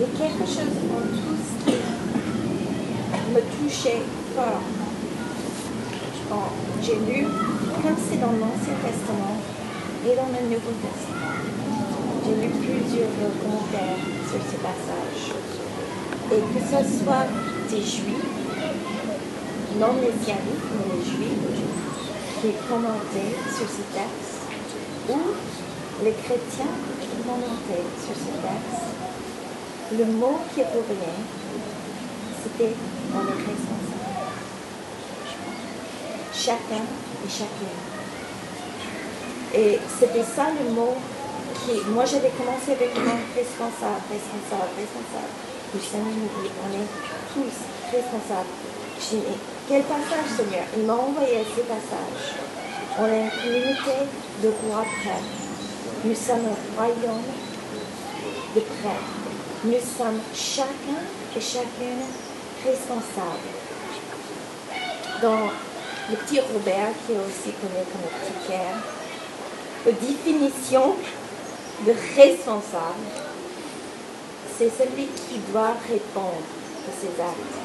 Et 0.00 0.08
quelque 0.18 0.46
chose 0.46 0.76
en 0.90 1.02
tout 1.16 1.40
qui 1.64 1.76
me 3.32 3.40
touchait 3.40 4.02
fort. 4.34 4.62
J'ai 6.82 6.94
lu, 6.94 7.26
comme 7.82 7.96
c'est 8.08 8.20
dans 8.20 8.32
l'Ancien 8.32 8.74
Testament, 8.84 9.36
et 10.06 10.16
dans 10.16 10.28
le 10.32 10.48
Nouveau 10.48 10.72
Testament. 10.80 11.44
J'ai 12.24 12.34
lu 12.40 12.48
plusieurs 12.56 13.12
commentaires 13.20 14.00
sur 14.30 14.40
ce 14.40 14.56
passage. 14.56 15.22
Et 16.32 16.40
que 16.40 16.60
ce 16.64 17.04
soit 17.04 17.26
des 17.68 17.82
Juifs, 17.82 18.32
non 19.78 19.92
messianiques, 19.94 20.70
mais 20.72 20.96
les 20.96 21.04
Juifs, 21.04 21.40
qui 22.40 22.52
commentaient 22.68 23.36
sur 23.56 23.68
ce 23.68 23.84
texte, 23.92 24.40
ou 25.10 25.18
les 26.04 26.12
chrétiens 26.12 26.74
qui 27.00 27.08
commentaient 27.22 27.88
sur 28.00 28.14
ce 28.14 28.32
texte, 28.40 28.88
le 29.98 30.04
mot 30.06 30.38
qui 30.54 30.62
revenait, 30.62 31.20
c'était 32.42 32.74
on 33.12 33.20
est 33.20 33.42
responsable. 33.42 34.00
Chacun 36.32 36.84
et 37.26 37.28
chacune 37.28 37.89
et 39.54 39.78
c'était 39.98 40.24
ça 40.24 40.46
le 40.50 40.70
mot 40.70 40.94
qui. 41.64 41.80
Moi, 41.90 42.04
j'avais 42.04 42.30
commencé 42.30 42.72
avec 42.72 42.94
le 42.94 43.02
mot 43.02 43.18
responsable, 43.34 44.04
responsable, 44.10 44.72
responsable. 44.78 45.32
Le 45.74 45.80
Seigneur 45.80 46.14
nous 46.14 46.42
dit 46.42 46.50
on 46.64 46.70
est 46.74 46.90
tous 47.34 47.56
responsables. 47.90 48.54
J'ai 48.98 49.18
dit 49.18 49.38
quel 49.68 49.82
passage, 49.82 50.28
Seigneur? 50.36 50.64
Il 50.76 50.84
m'a 50.84 50.94
envoyé 50.94 51.44
ce 51.44 51.62
passage. 51.62 52.22
On 52.98 53.06
est 53.06 53.30
communauté 53.42 54.06
de 54.42 54.48
rois 54.48 54.84
prêtres. 55.00 55.38
Nous 56.04 56.14
sommes 56.14 56.46
un 56.46 56.76
royaume 56.76 57.30
de 58.54 58.60
prêtres. 58.60 59.14
Nous 59.64 59.72
sommes 59.72 60.20
chacun 60.34 61.02
et 61.36 61.40
chacune 61.40 62.02
responsables. 62.64 63.50
Dans 65.22 65.50
le 66.10 66.16
petit 66.16 66.40
Robert, 66.40 66.92
qui 67.06 67.12
est 67.12 67.16
aussi 67.16 67.52
connu 67.60 67.84
comme 67.92 68.02
le 68.02 68.10
petit 68.18 68.46
Pierre, 68.46 68.80
définition 69.86 70.94
de 71.86 71.92
responsable, 72.16 73.06
c'est 74.58 74.70
celui 74.70 75.06
qui 75.06 75.38
doit 75.50 75.74
répondre 75.88 76.44
à 76.86 76.92
ses 77.00 77.20
actes. 77.20 77.56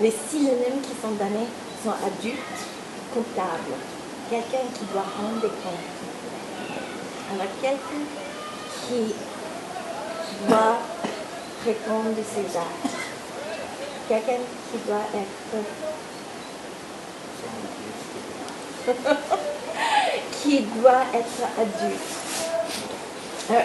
Les 0.00 0.10
synonymes 0.10 0.82
qui 0.82 0.94
sont 1.00 1.12
donnés 1.12 1.48
sont 1.82 1.94
adultes, 2.04 2.60
comptables, 3.14 3.76
quelqu'un 4.28 4.66
qui 4.74 4.84
doit 4.92 5.06
rendre 5.18 5.40
des 5.40 5.48
comptes. 5.48 5.96
Alors 7.32 7.50
quelqu'un 7.62 8.04
qui 8.86 9.14
doit 10.46 10.78
répondre 11.64 12.10
de 12.10 12.22
ses 12.22 12.56
actes. 12.56 12.96
Quelqu'un 14.08 14.42
qui 14.70 14.78
doit 14.86 15.08
être 15.14 15.64
qui 20.46 20.60
doit 20.80 21.02
être 21.12 21.42
adulte. 21.58 22.00
Euh, 23.50 23.62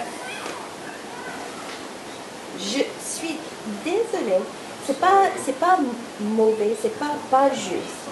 je 2.58 2.84
suis 3.00 3.38
désolée, 3.86 4.42
c'est 4.86 5.00
pas, 5.00 5.26
c'est 5.46 5.60
pas 5.60 5.78
mauvais, 6.20 6.76
c'est 6.82 6.98
pas, 6.98 7.14
pas 7.30 7.50
juste. 7.54 8.10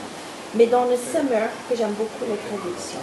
Mais 0.53 0.67
dans 0.67 0.85
le 0.85 0.95
summer, 0.95 1.49
que 1.67 1.75
j'aime 1.75 1.93
beaucoup 1.93 2.25
les 2.29 2.37
traductions, 2.37 2.99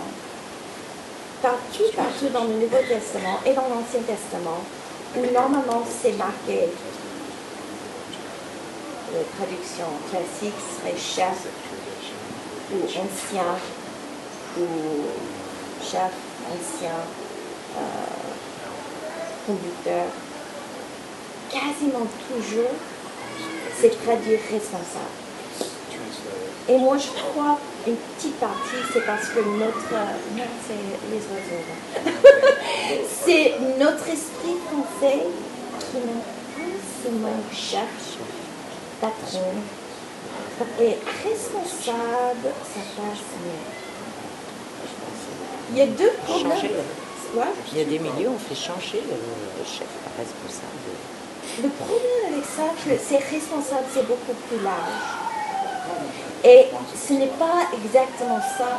partout, 1.42 1.90
partout 1.96 2.28
dans 2.32 2.44
le 2.44 2.54
Nouveau 2.54 2.82
Testament 2.88 3.40
et 3.44 3.52
dans 3.52 3.68
l'Ancien 3.68 4.02
Testament, 4.06 4.62
où 5.16 5.32
normalement 5.32 5.82
c'est 6.00 6.12
marqué 6.12 6.68
la 9.12 9.22
traduction 9.36 9.86
classique 10.10 10.54
serait 10.78 10.96
chef 10.96 11.46
ou 12.72 12.84
ancien 12.84 13.54
ou 14.58 14.66
chef, 15.90 16.12
ancien, 16.50 16.98
euh, 17.76 17.80
conducteur, 19.46 20.06
quasiment 21.50 22.06
toujours, 22.28 22.74
c'est 23.80 24.02
traduire 24.02 24.40
responsable. 24.50 25.16
Et 26.68 26.78
moi, 26.78 26.96
je 26.98 27.08
crois 27.08 27.58
une 27.86 27.94
petite 27.94 28.40
partie, 28.40 28.82
c'est 28.92 29.06
parce 29.06 29.28
que 29.28 29.38
notre. 29.38 29.92
Non, 30.36 30.42
c'est 30.66 30.74
les 31.12 31.22
oiseaux. 31.30 31.62
c'est 33.24 33.54
notre 33.78 34.08
esprit 34.08 34.56
français 34.66 35.22
qui 35.78 35.98
n'a 35.98 36.18
pas 36.56 37.04
seulement 37.04 37.38
chef, 37.52 38.18
patron, 39.00 39.52
et 40.80 40.96
responsable, 41.22 42.48
ça 42.64 42.80
passe 42.96 43.26
mieux. 43.44 43.85
Il 45.70 45.78
y 45.78 45.82
a 45.82 45.86
deux 45.86 46.12
problèmes. 46.24 46.52
Il 47.72 47.78
y 47.78 47.80
a 47.80 47.84
des 47.84 47.98
milieux 47.98 48.28
où 48.28 48.34
on 48.34 48.38
fait 48.38 48.54
changer 48.54 49.02
le 49.08 49.64
chef 49.64 49.88
responsable. 50.16 50.72
Le 51.62 51.68
problème 51.68 52.32
avec 52.32 52.44
ça, 52.44 52.68
que 52.84 52.96
c'est 53.02 53.18
responsable, 53.18 53.86
c'est 53.92 54.06
beaucoup 54.06 54.34
plus 54.48 54.62
large. 54.62 55.26
Et 56.44 56.66
ce 56.94 57.12
n'est 57.14 57.32
pas 57.38 57.68
exactement 57.74 58.40
ça 58.58 58.78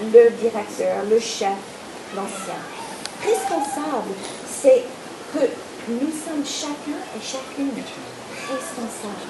le 0.00 0.30
directeur, 0.30 1.04
le 1.10 1.18
chef, 1.18 1.58
l'ancien. 2.14 2.54
Responsable, 3.24 4.14
c'est 4.48 4.84
que 5.34 5.44
nous 5.88 6.10
sommes 6.10 6.44
chacun 6.44 6.98
et 7.16 7.20
chacune 7.20 7.70
responsables 8.48 9.28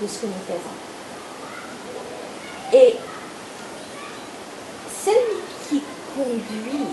de 0.00 0.06
ce 0.06 0.18
que 0.18 0.26
nous 0.26 0.32
faisons. 0.46 0.78
Et 2.74 2.96
celui 5.04 5.82
qui 6.14 6.20
conduit 6.20 6.86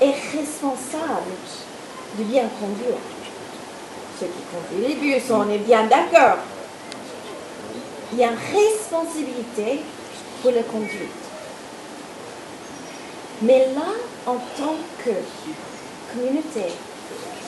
est 0.00 0.36
responsable 0.36 1.32
de 2.18 2.24
bien 2.24 2.48
conduire. 2.60 2.98
Ceux 4.18 4.26
qui 4.26 4.42
conduisent 4.52 4.88
les 4.88 4.94
bus, 4.94 5.30
on 5.30 5.48
est 5.50 5.58
bien 5.58 5.86
d'accord 5.86 6.38
il 8.12 8.18
y 8.18 8.24
a 8.24 8.30
responsabilité 8.30 9.80
pour 10.42 10.50
la 10.50 10.62
conduite. 10.62 11.10
Mais 13.42 13.68
là, 13.74 13.86
en 14.26 14.34
tant 14.34 14.76
que 15.04 15.10
communauté 16.12 16.72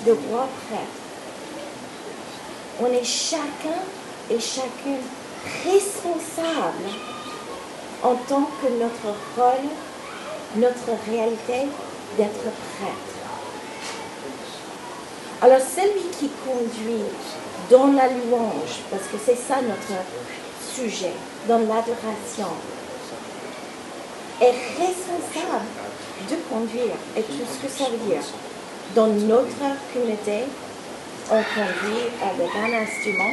de 0.06 0.12
roi 0.12 0.48
prêtre, 0.68 0.86
on 2.80 2.86
est 2.86 3.04
chacun 3.04 3.82
et 4.30 4.38
chacune 4.38 5.02
responsable 5.64 6.88
en 8.02 8.14
tant 8.14 8.48
que 8.60 8.68
notre 8.80 9.16
rôle, 9.36 9.68
notre 10.56 10.90
réalité 11.08 11.68
d'être 12.16 12.40
prêtre. 12.40 13.12
Alors 15.40 15.60
celui 15.60 16.08
qui 16.18 16.30
conduit 16.46 17.04
dans 17.70 17.86
la 17.92 18.08
louange, 18.08 18.82
parce 18.90 19.04
que 19.04 19.16
c'est 19.24 19.36
ça 19.36 19.56
notre 19.62 20.02
sujet, 20.74 21.12
dans 21.48 21.58
l'adoration, 21.58 22.52
est 24.40 24.54
responsable 24.78 25.64
de 26.30 26.36
conduire 26.50 26.96
et 27.16 27.22
tout 27.22 27.44
ce 27.50 27.66
que 27.66 27.72
ça 27.72 27.90
veut 27.90 28.08
dire. 28.08 28.22
Dans 28.94 29.06
notre 29.06 29.46
communauté, 29.92 30.44
on 31.30 31.42
conduit 31.54 32.04
avec 32.22 32.50
un 32.56 32.82
instrument. 32.82 33.32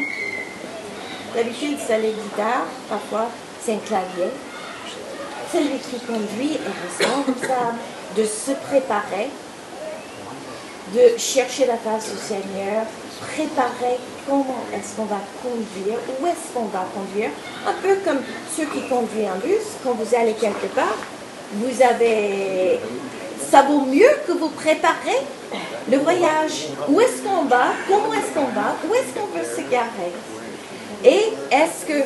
D'habitude, 1.36 1.77
c'est 1.86 1.99
les 1.99 2.12
guitares, 2.12 2.65
parfois 2.88 3.27
c'est 3.62 3.73
un 3.73 3.77
clavier. 3.77 4.32
Celui 5.51 5.79
qui 5.79 5.99
conduit 6.05 6.53
est 6.53 7.05
responsable 7.05 7.77
de 8.15 8.23
se 8.23 8.51
préparer, 8.67 9.29
de 10.93 11.17
chercher 11.17 11.65
la 11.65 11.77
face 11.77 12.12
du 12.12 12.17
Seigneur, 12.17 12.85
préparer 13.33 13.97
comment 14.27 14.63
est-ce 14.73 14.95
qu'on 14.95 15.05
va 15.05 15.19
conduire, 15.41 15.97
où 16.21 16.27
est-ce 16.27 16.53
qu'on 16.53 16.65
va 16.65 16.85
conduire? 16.93 17.31
Un 17.67 17.73
peu 17.81 17.95
comme 18.05 18.21
ceux 18.55 18.65
qui 18.65 18.88
conduisent 18.88 19.27
un 19.27 19.39
bus, 19.39 19.65
quand 19.83 19.93
vous 19.93 20.15
allez 20.15 20.33
quelque 20.33 20.67
part, 20.67 20.97
vous 21.53 21.81
avez... 21.81 22.79
Ça 23.49 23.63
vaut 23.63 23.81
mieux 23.81 24.12
que 24.27 24.33
vous 24.33 24.49
préparez 24.49 25.17
le 25.91 25.97
voyage. 25.97 26.67
Où 26.88 27.01
est-ce 27.01 27.23
qu'on 27.23 27.45
va? 27.45 27.69
Comment 27.88 28.13
est-ce 28.13 28.33
qu'on 28.35 28.51
va? 28.53 28.75
Où 28.88 28.93
est-ce 28.93 29.19
qu'on 29.19 29.25
veut 29.35 29.43
se 29.43 29.62
garer? 29.71 30.13
Et 31.03 31.33
est-ce 31.51 31.85
que 31.88 32.03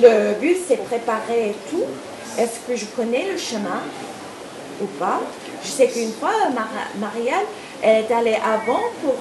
le 0.00 0.34
bus 0.34 0.70
est 0.70 0.76
préparé 0.76 1.48
et 1.50 1.56
tout? 1.68 1.82
Est-ce 2.38 2.60
que 2.66 2.76
je 2.76 2.84
connais 2.86 3.26
le 3.32 3.36
chemin 3.36 3.82
ou 4.80 4.86
pas? 4.98 5.20
Je 5.64 5.68
sais 5.68 5.88
qu'une 5.88 6.12
fois, 6.12 6.30
Marielle, 7.00 7.46
elle 7.82 8.04
est 8.04 8.12
allée 8.12 8.36
avant 8.36 8.84
pour 9.02 9.14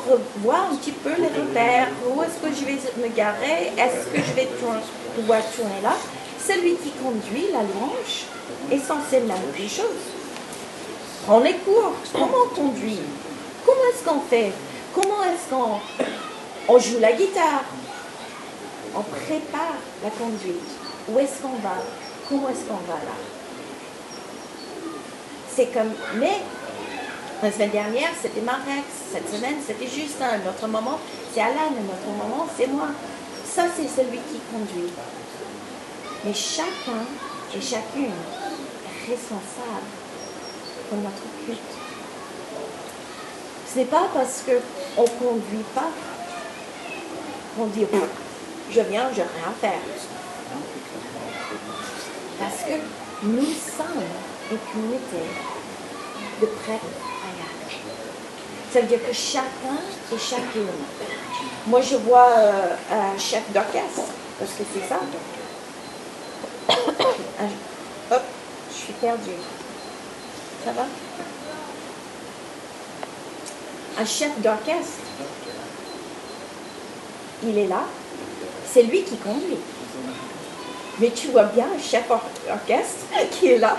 voir 0.44 0.70
un 0.72 0.76
petit 0.76 0.92
peu 0.92 1.10
les 1.10 1.28
repères. 1.28 1.88
Où 2.08 2.22
est-ce 2.22 2.38
que 2.40 2.54
je 2.54 2.64
vais 2.66 2.78
me 3.04 3.14
garer? 3.16 3.72
Est-ce 3.76 4.06
que 4.14 4.22
je 4.24 4.34
vais 4.34 4.48
pouvoir 5.16 5.42
tourner 5.56 5.82
là? 5.82 5.96
Celui 6.48 6.76
qui 6.76 6.92
conduit 6.92 7.48
la 7.52 7.62
louange 7.64 8.26
est 8.72 8.78
censé 8.78 9.20
la 9.22 9.34
même 9.34 9.70
chose. 9.70 10.04
On 11.28 11.40
les 11.40 11.56
cours. 11.56 11.94
Comment 12.14 12.44
on 12.46 12.56
conduit? 12.56 13.00
Comment 13.66 13.82
est-ce 13.92 14.08
qu'on 14.08 14.22
fait? 14.30 14.52
Comment 14.94 15.24
est-ce 15.24 15.50
qu'on 15.50 15.80
on 16.70 16.80
joue 16.80 17.00
la 17.00 17.14
guitare? 17.14 17.64
On 18.96 19.02
prépare 19.02 19.78
la 20.04 20.10
conduite. 20.12 20.70
Où 21.10 21.20
est-ce 21.20 21.42
qu'on 21.42 21.58
va? 21.64 21.78
Comment 22.30 22.50
est-ce 22.50 22.66
qu'on 22.66 22.76
va 22.92 22.96
là? 22.96 23.16
C'est 25.56 25.68
comme, 25.68 25.94
mais 26.16 26.40
la 27.42 27.52
semaine 27.52 27.70
dernière, 27.70 28.10
c'était 28.22 28.42
Marek. 28.42 28.84
Cette 29.14 29.34
semaine, 29.34 29.56
c'était 29.66 29.88
juste 29.88 30.22
un 30.22 30.48
autre 30.50 30.68
moment. 30.68 31.00
C'est 31.34 31.42
Alan. 31.42 31.72
Notre 31.72 32.18
moment, 32.18 32.48
c'est 32.58 32.68
moi. 32.68 32.88
Ça, 33.46 33.64
c'est 33.76 33.88
celui 33.88 34.18
qui 34.18 34.40
conduit. 34.52 34.92
Mais 36.26 36.34
chacun 36.34 37.06
et 37.56 37.62
chacune 37.62 38.06
est 38.06 39.10
responsable 39.10 39.88
pour 40.90 40.98
notre 40.98 41.24
culte. 41.46 41.60
Ce 43.72 43.80
n'est 43.80 43.86
pas 43.86 44.10
parce 44.14 44.44
qu'on 44.44 45.04
ne 45.04 45.08
conduit 45.08 45.66
pas 45.74 45.90
qu'on 47.56 47.68
dit 47.68 47.86
je 48.72 48.82
viens, 48.82 49.10
je 49.12 49.18
n'ai 49.18 49.24
rien 49.24 49.50
à 49.50 49.54
faire. 49.60 49.80
Parce 52.40 52.64
que 52.64 52.74
nous 53.24 53.46
sommes 53.46 54.04
une 54.52 54.58
communauté 54.72 55.24
de 56.42 56.46
prêtres 56.46 57.08
ça 58.72 58.82
veut 58.82 58.88
dire 58.88 59.00
que 59.08 59.14
chacun 59.14 59.80
et 60.14 60.18
chacune. 60.18 60.68
Moi, 61.68 61.82
je 61.82 61.96
vois 61.96 62.30
euh, 62.38 62.76
un 62.92 63.18
chef 63.18 63.42
d'orchestre, 63.54 64.04
parce 64.38 64.52
que 64.52 64.64
c'est 64.74 64.88
ça. 64.88 65.00
Hop, 68.12 68.22
je 68.70 68.76
suis 68.76 68.94
perdue. 68.94 69.32
Ça 70.64 70.72
va? 70.74 70.86
Un 74.00 74.06
chef 74.06 74.40
d'orchestre, 74.42 75.00
il 77.44 77.58
est 77.58 77.68
là, 77.68 77.84
c'est 78.72 78.84
lui 78.84 79.04
qui 79.04 79.16
conduit. 79.18 79.58
Mais 81.00 81.10
tu 81.10 81.28
vois 81.28 81.44
bien 81.44 81.66
un 81.76 81.82
chef 81.82 82.08
d'orchestre 82.08 83.06
qui 83.32 83.52
est 83.52 83.58
là, 83.58 83.78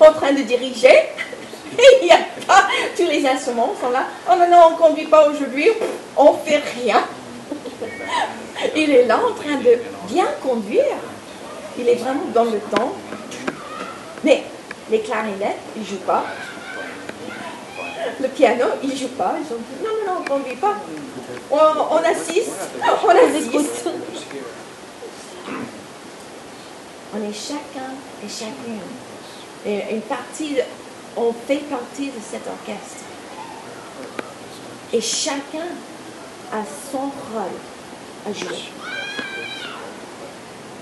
en 0.00 0.12
train 0.12 0.32
de 0.32 0.42
diriger, 0.42 0.94
il 1.78 2.04
n'y 2.04 2.12
a 2.12 2.18
pas, 2.46 2.68
tous 2.96 3.06
les 3.06 3.26
instruments 3.26 3.74
sont 3.80 3.90
là. 3.90 4.04
Oh 4.30 4.34
non, 4.38 4.48
non, 4.48 4.58
on 4.68 4.70
ne 4.70 4.76
conduit 4.76 5.06
pas 5.06 5.28
aujourd'hui, 5.28 5.68
on 6.16 6.32
ne 6.32 6.38
fait 6.38 6.62
rien. 6.82 7.02
Il 8.76 8.90
est 8.90 9.06
là 9.06 9.18
en 9.18 9.34
train 9.34 9.56
de 9.56 9.78
bien 10.08 10.26
conduire. 10.42 10.96
Il 11.78 11.88
est 11.88 11.96
vraiment 11.96 12.24
dans 12.32 12.44
le 12.44 12.58
temps. 12.58 12.92
Mais 14.24 14.44
les 14.90 15.00
clarinettes, 15.00 15.58
ils 15.76 15.82
ne 15.82 15.86
jouent 15.86 16.06
pas. 16.06 16.24
Le 18.20 18.28
piano, 18.28 18.64
ils 18.82 18.90
ne 18.90 18.96
jouent 18.96 19.08
pas. 19.08 19.34
Ils 19.38 19.52
ont 19.52 19.58
dit, 19.58 19.84
non, 19.84 19.90
non, 19.90 20.12
non, 20.12 20.18
on 20.18 20.22
ne 20.22 20.28
conduit 20.28 20.56
pas. 20.56 20.74
On, 21.50 21.96
assiste, 21.98 22.70
on 23.04 23.08
assiste. 23.10 23.88
On 27.16 27.28
est 27.28 27.32
chacun 27.32 27.94
et 28.22 28.28
chacune. 28.28 28.80
Une 29.64 30.02
partie 30.02 30.56
on 31.16 31.32
fait 31.32 31.64
partie 31.70 32.08
de 32.08 32.20
cet 32.20 32.42
orchestre. 32.46 33.04
Et 34.92 35.00
chacun 35.00 35.66
a 36.52 36.62
son 36.92 36.98
rôle 36.98 37.56
à 38.26 38.32
jouer. 38.32 38.64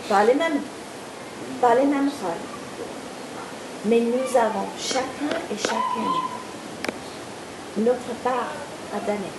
Pas 0.09 0.25
les 0.25 0.35
mêmes, 0.35 0.61
pas 1.61 1.75
les 1.77 1.87
mêmes 1.87 2.11
rôles. 2.21 2.33
Mais 3.87 4.01
nous 4.01 4.37
avons 4.37 4.67
chacun 4.79 5.39
et 5.53 5.57
chacune 5.57 6.13
notre 7.77 8.15
part 8.23 8.53
à 8.95 9.01
donner. 9.01 9.33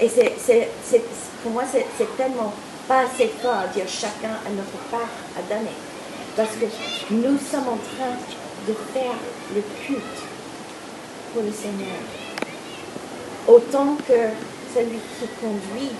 Et 0.00 0.08
c'est, 0.08 0.68
pour 1.42 1.52
moi, 1.52 1.64
c'est 1.70 2.16
tellement 2.16 2.52
pas 2.88 3.00
assez 3.00 3.28
fort 3.28 3.68
de 3.68 3.74
dire 3.74 3.86
chacun 3.86 4.34
a 4.46 4.50
notre 4.50 4.78
part 4.90 5.12
à 5.36 5.42
donner. 5.42 5.76
Parce 6.34 6.52
que 6.52 6.64
nous 7.10 7.38
sommes 7.38 7.68
en 7.68 7.76
train 7.76 8.16
de 8.66 8.72
faire 8.92 9.14
le 9.54 9.62
culte 9.84 10.22
pour 11.32 11.42
le 11.42 11.52
Seigneur. 11.52 12.00
Autant 13.46 13.96
que 14.08 14.32
celui 14.74 14.98
qui 15.18 15.26
conduit 15.40 15.90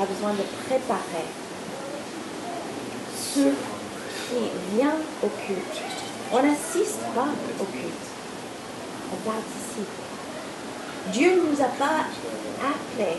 a 0.00 0.06
besoin 0.06 0.32
de 0.32 0.44
préparer 0.66 1.26
ceux 3.34 3.52
qui 4.28 4.74
viennent 4.74 5.04
au 5.22 5.28
culte. 5.46 5.82
On 6.32 6.42
n'assiste 6.42 7.00
pas 7.14 7.28
au 7.60 7.64
culte, 7.64 8.08
on 9.12 9.16
participe. 9.28 9.88
Dieu 11.12 11.30
ne 11.30 11.50
nous 11.50 11.60
a 11.62 11.68
pas 11.78 12.04
appelés 12.60 13.16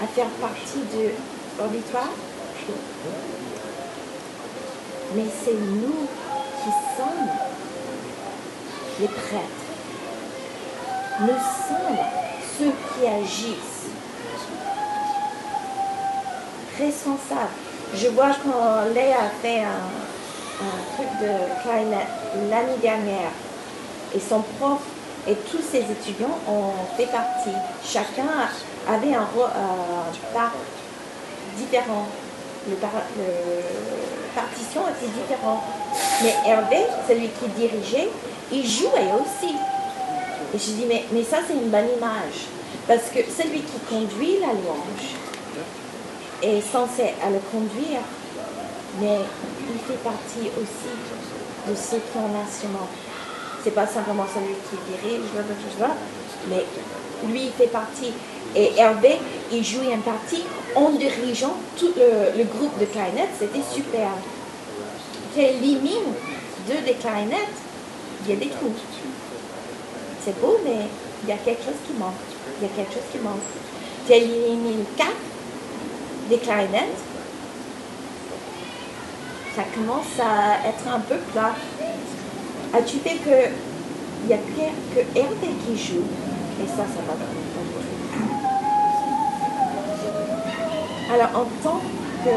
à 0.00 0.06
faire 0.06 0.28
partie 0.40 0.78
de 0.96 1.10
l'auditoire, 1.58 2.10
mais 5.14 5.24
c'est 5.44 5.54
nous 5.54 6.06
qui 6.62 6.70
sommes 6.96 7.28
les 9.00 9.08
prêtres. 9.08 9.62
Nous 11.20 11.28
sommes 11.28 11.98
ceux 12.58 12.72
qui 12.94 13.06
agissent. 13.06 13.90
Responsables. 16.78 17.48
Je 17.94 18.08
vois 18.08 18.30
quand 18.42 18.92
Léa 18.94 19.16
a 19.16 19.28
fait 19.42 19.60
un, 19.60 20.64
truc 20.94 21.08
de 21.20 21.62
clarinette 21.62 22.06
l'année 22.48 22.78
dernière 22.80 23.32
et 24.14 24.20
son 24.20 24.40
prof 24.58 24.80
et 25.26 25.34
tous 25.34 25.60
ses 25.60 25.80
étudiants 25.80 26.38
ont 26.48 26.72
fait 26.96 27.06
partie. 27.06 27.50
Chacun 27.84 28.48
avait 28.88 29.14
un 29.14 29.24
rôle 29.34 29.50
euh, 29.56 30.38
différent. 31.56 32.06
Le, 32.68 32.76
par, 32.76 32.90
le 33.18 34.34
partition 34.34 34.82
était 34.88 35.10
différent. 35.10 35.62
Mais 36.22 36.34
Hervé, 36.46 36.86
celui 37.08 37.28
qui 37.28 37.48
dirigeait, 37.56 38.08
il 38.52 38.68
jouait 38.68 39.10
aussi. 39.20 39.54
Et 40.54 40.58
je 40.58 40.70
dis, 40.72 40.84
mais, 40.86 41.04
mais 41.12 41.24
ça 41.24 41.38
c'est 41.46 41.54
une 41.54 41.70
bonne 41.70 41.88
image. 41.96 42.46
Parce 42.86 43.08
que 43.14 43.20
celui 43.30 43.60
qui 43.60 43.78
conduit 43.88 44.38
la 44.40 44.48
louange 44.48 45.16
est 46.42 46.60
censé 46.60 47.14
à 47.24 47.30
le 47.30 47.38
conduire, 47.50 48.00
mais 49.00 49.18
il 49.72 49.80
fait 49.86 50.02
partie 50.02 50.50
aussi 50.56 50.92
de 51.68 51.74
ceux 51.74 51.98
qui 51.98 52.18
ont 52.18 52.32
l'instrument. 52.36 52.88
C'est 53.62 53.70
pas 53.70 53.86
simplement 53.86 54.26
celui 54.34 54.54
qui 54.68 54.76
dirige, 54.90 55.22
mais 56.48 56.64
lui 57.28 57.44
il 57.44 57.52
fait 57.52 57.68
partie. 57.68 58.12
Et 58.56 58.72
Hervé, 58.76 59.18
il 59.52 59.64
jouait 59.64 59.92
une 59.94 60.02
partie 60.02 60.42
en 60.74 60.90
dirigeant 60.90 61.56
tout 61.78 61.92
le, 61.96 62.44
groupe 62.44 62.78
de 62.78 62.86
clarinettes, 62.86 63.30
c'était 63.38 63.62
super. 63.62 64.10
Tu 65.34 65.40
élimines 65.40 66.14
deux 66.68 66.80
des 66.84 66.94
clarinettes, 66.94 67.58
il 68.24 68.30
y 68.30 68.36
a 68.36 68.36
des 68.36 68.48
trous. 68.48 68.74
C'est 70.24 70.38
beau, 70.40 70.58
mais 70.64 70.86
il 71.24 71.28
y 71.28 71.32
a 71.32 71.36
quelque 71.36 71.64
chose 71.64 71.80
qui 71.86 71.94
manque. 71.98 72.12
Il 72.60 72.66
y 72.66 72.70
a 72.70 72.74
quelque 72.74 72.94
chose 72.94 73.08
qui 73.10 73.18
manque. 73.18 73.40
Tu 74.06 74.12
élimines 74.12 74.84
quatre 74.96 75.10
des 76.28 76.38
clarinettes, 76.38 76.98
ça 79.56 79.62
commence 79.74 80.18
à 80.20 80.68
être 80.68 80.88
un 80.88 81.00
peu 81.00 81.16
plat. 81.32 81.54
As-tu 82.74 82.98
fait 82.98 83.16
que 83.16 83.50
il 84.24 84.28
n'y 84.28 84.34
a 84.34 84.36
que, 84.36 85.18
Hervé 85.18 85.48
qui 85.66 85.76
joue, 85.76 86.04
et 86.62 86.66
ça, 86.68 86.76
ça 86.76 87.02
va 87.06 87.14
pas 87.14 87.41
Alors, 91.12 91.28
en 91.34 91.44
tant 91.62 91.80
que 92.24 92.30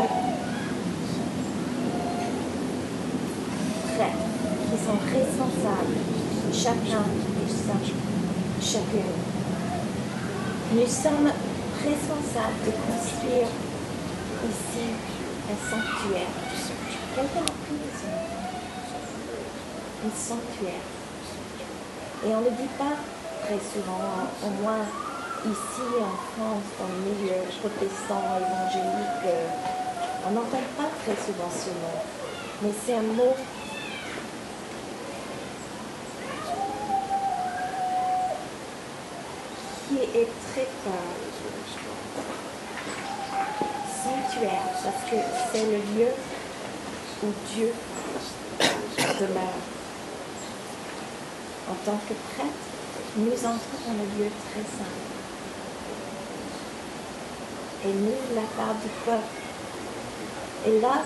prêtres 3.95 4.25
qui 4.69 4.77
sont 4.83 4.99
responsables, 5.13 5.95
chacun 6.51 7.05
et 7.39 8.61
chacune, 8.61 9.15
nous 10.73 10.87
sommes 10.87 11.31
responsables 11.85 12.59
de 12.65 12.71
construire 12.71 13.47
ici 14.43 14.85
un 15.49 15.57
sanctuaire. 15.69 16.31
Quelqu'un 17.15 17.39
a 17.39 17.55
prié 17.63 17.89
ça 17.95 18.11
Un 20.05 20.13
sanctuaire. 20.13 20.85
Et 22.25 22.35
on 22.35 22.41
ne 22.41 22.45
le 22.45 22.51
dit 22.51 22.71
pas 22.77 22.97
très 23.45 23.59
souvent, 23.71 24.01
au 24.43 24.61
moins 24.61 24.83
ici 25.45 25.85
en 26.01 26.15
France, 26.33 26.63
dans 26.79 26.87
le 26.87 26.99
milieu 27.05 27.35
protestant, 27.59 28.23
évangélique, 28.37 29.25
euh, 29.25 29.47
on 30.27 30.31
n'entend 30.31 30.63
pas 30.75 30.89
très 31.03 31.15
souvent 31.23 31.49
ce 31.51 31.69
mot. 31.69 32.01
Mais 32.63 32.71
c'est 32.85 32.95
un 32.95 33.01
mot 33.01 33.35
qui 39.87 39.97
est 39.97 40.29
très 40.51 40.67
fort. 40.83 41.15
Sanctuaire, 44.03 44.67
parce 44.83 45.11
que 45.11 45.17
c'est 45.51 45.65
le 45.65 45.77
lieu 45.77 46.09
où 47.23 47.27
Dieu 47.53 47.71
demeure. 49.19 49.61
En 51.69 51.75
tant 51.85 51.99
que 52.07 52.13
prêtre, 52.35 52.65
nous 53.17 53.31
entrons 53.31 53.79
dans 53.87 53.93
le 53.93 54.23
lieu 54.23 54.29
très 54.51 54.61
saint. 54.61 55.14
Et 57.85 57.93
nous, 57.93 58.35
la 58.35 58.47
part 58.57 58.73
du 58.75 58.89
peuple. 59.05 59.35
Et 60.67 60.79
là, 60.81 61.03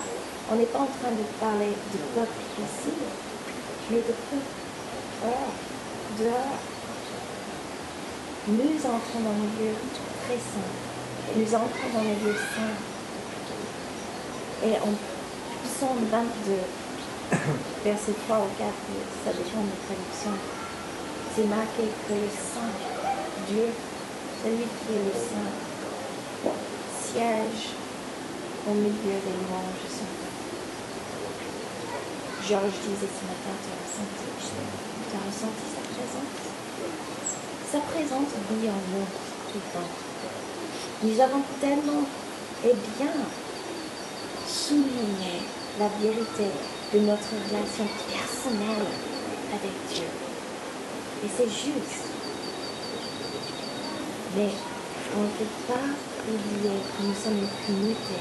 on 0.50 0.56
n'est 0.56 0.64
pas 0.64 0.78
en 0.78 0.86
train 0.86 1.12
de 1.12 1.24
parler 1.38 1.72
du 1.92 1.98
peuple 2.14 2.40
ici, 2.58 2.92
mais 3.90 3.98
du 3.98 4.02
peuple 4.02 4.48
hors, 5.24 5.52
dehors. 6.18 6.58
Nous 8.48 8.76
entrons 8.78 9.20
dans 9.20 9.36
le 9.36 9.48
lieu 9.60 9.74
très 10.24 10.36
saint. 10.36 10.72
Nous 11.36 11.54
entrons 11.54 11.90
dans 11.94 12.02
le 12.02 12.14
lieu 12.24 12.34
saint. 12.34 12.76
Et 14.66 14.74
en 14.76 14.92
psaume 15.64 16.04
22, 16.10 17.38
verset 17.84 18.12
3 18.26 18.38
ou 18.38 18.50
4, 18.58 18.68
ça 19.24 19.32
dépend 19.32 19.62
de 19.64 19.76
traduction, 19.86 20.32
c'est 21.34 21.46
marqué 21.46 21.88
que 22.08 22.12
le 22.12 22.28
Saint, 22.28 22.74
Dieu, 23.48 23.68
celui 24.42 24.64
qui 24.64 24.92
est 24.92 25.04
le 25.04 25.14
Saint, 25.14 25.52
siège 27.12 27.74
au 28.68 28.74
milieu 28.74 29.18
des 29.24 29.34
louanges. 29.42 29.90
Georges 32.46 32.80
disait 32.86 33.10
ce 33.10 33.24
matin, 33.26 33.54
tu 33.62 33.68
as 33.70 33.78
ressenti, 33.82 34.26
tu 35.08 35.16
as 35.16 35.24
ressenti 35.26 35.66
sa 35.74 35.82
présence? 35.90 36.40
Sa 37.70 37.78
présence 37.78 38.30
vit 38.50 38.68
en 38.68 38.82
nous 38.90 39.06
tout 39.52 39.58
le 39.58 39.70
temps. 39.72 39.92
Nous 41.02 41.20
avons 41.20 41.42
tellement 41.60 42.04
et 42.64 42.74
bien 42.98 43.12
souligné 44.46 45.42
la 45.78 45.88
vérité 46.00 46.50
de 46.92 46.98
notre 47.00 47.30
relation 47.48 47.86
personnelle 48.10 48.86
avec 49.52 49.72
Dieu. 49.94 50.08
Et 51.24 51.28
c'est 51.36 51.48
juste. 51.48 52.10
Mais 54.36 54.50
on 55.16 55.22
ne 55.22 55.28
peut 55.28 55.54
pas 55.66 55.86
oublier 56.28 56.76
que 56.78 57.02
nous 57.02 57.14
sommes 57.14 57.42
communauté 57.66 58.18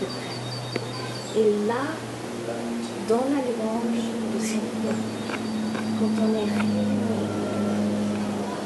de 0.00 0.06
prêtres. 0.06 0.54
Et 1.36 1.66
là, 1.66 1.84
dans 3.08 3.24
la 3.34 3.40
louange 3.42 4.06
du 4.32 4.46
Seigneur, 4.46 4.98
quand 5.98 6.14
on 6.22 6.30
est 6.34 6.50
réunis, 6.54 7.28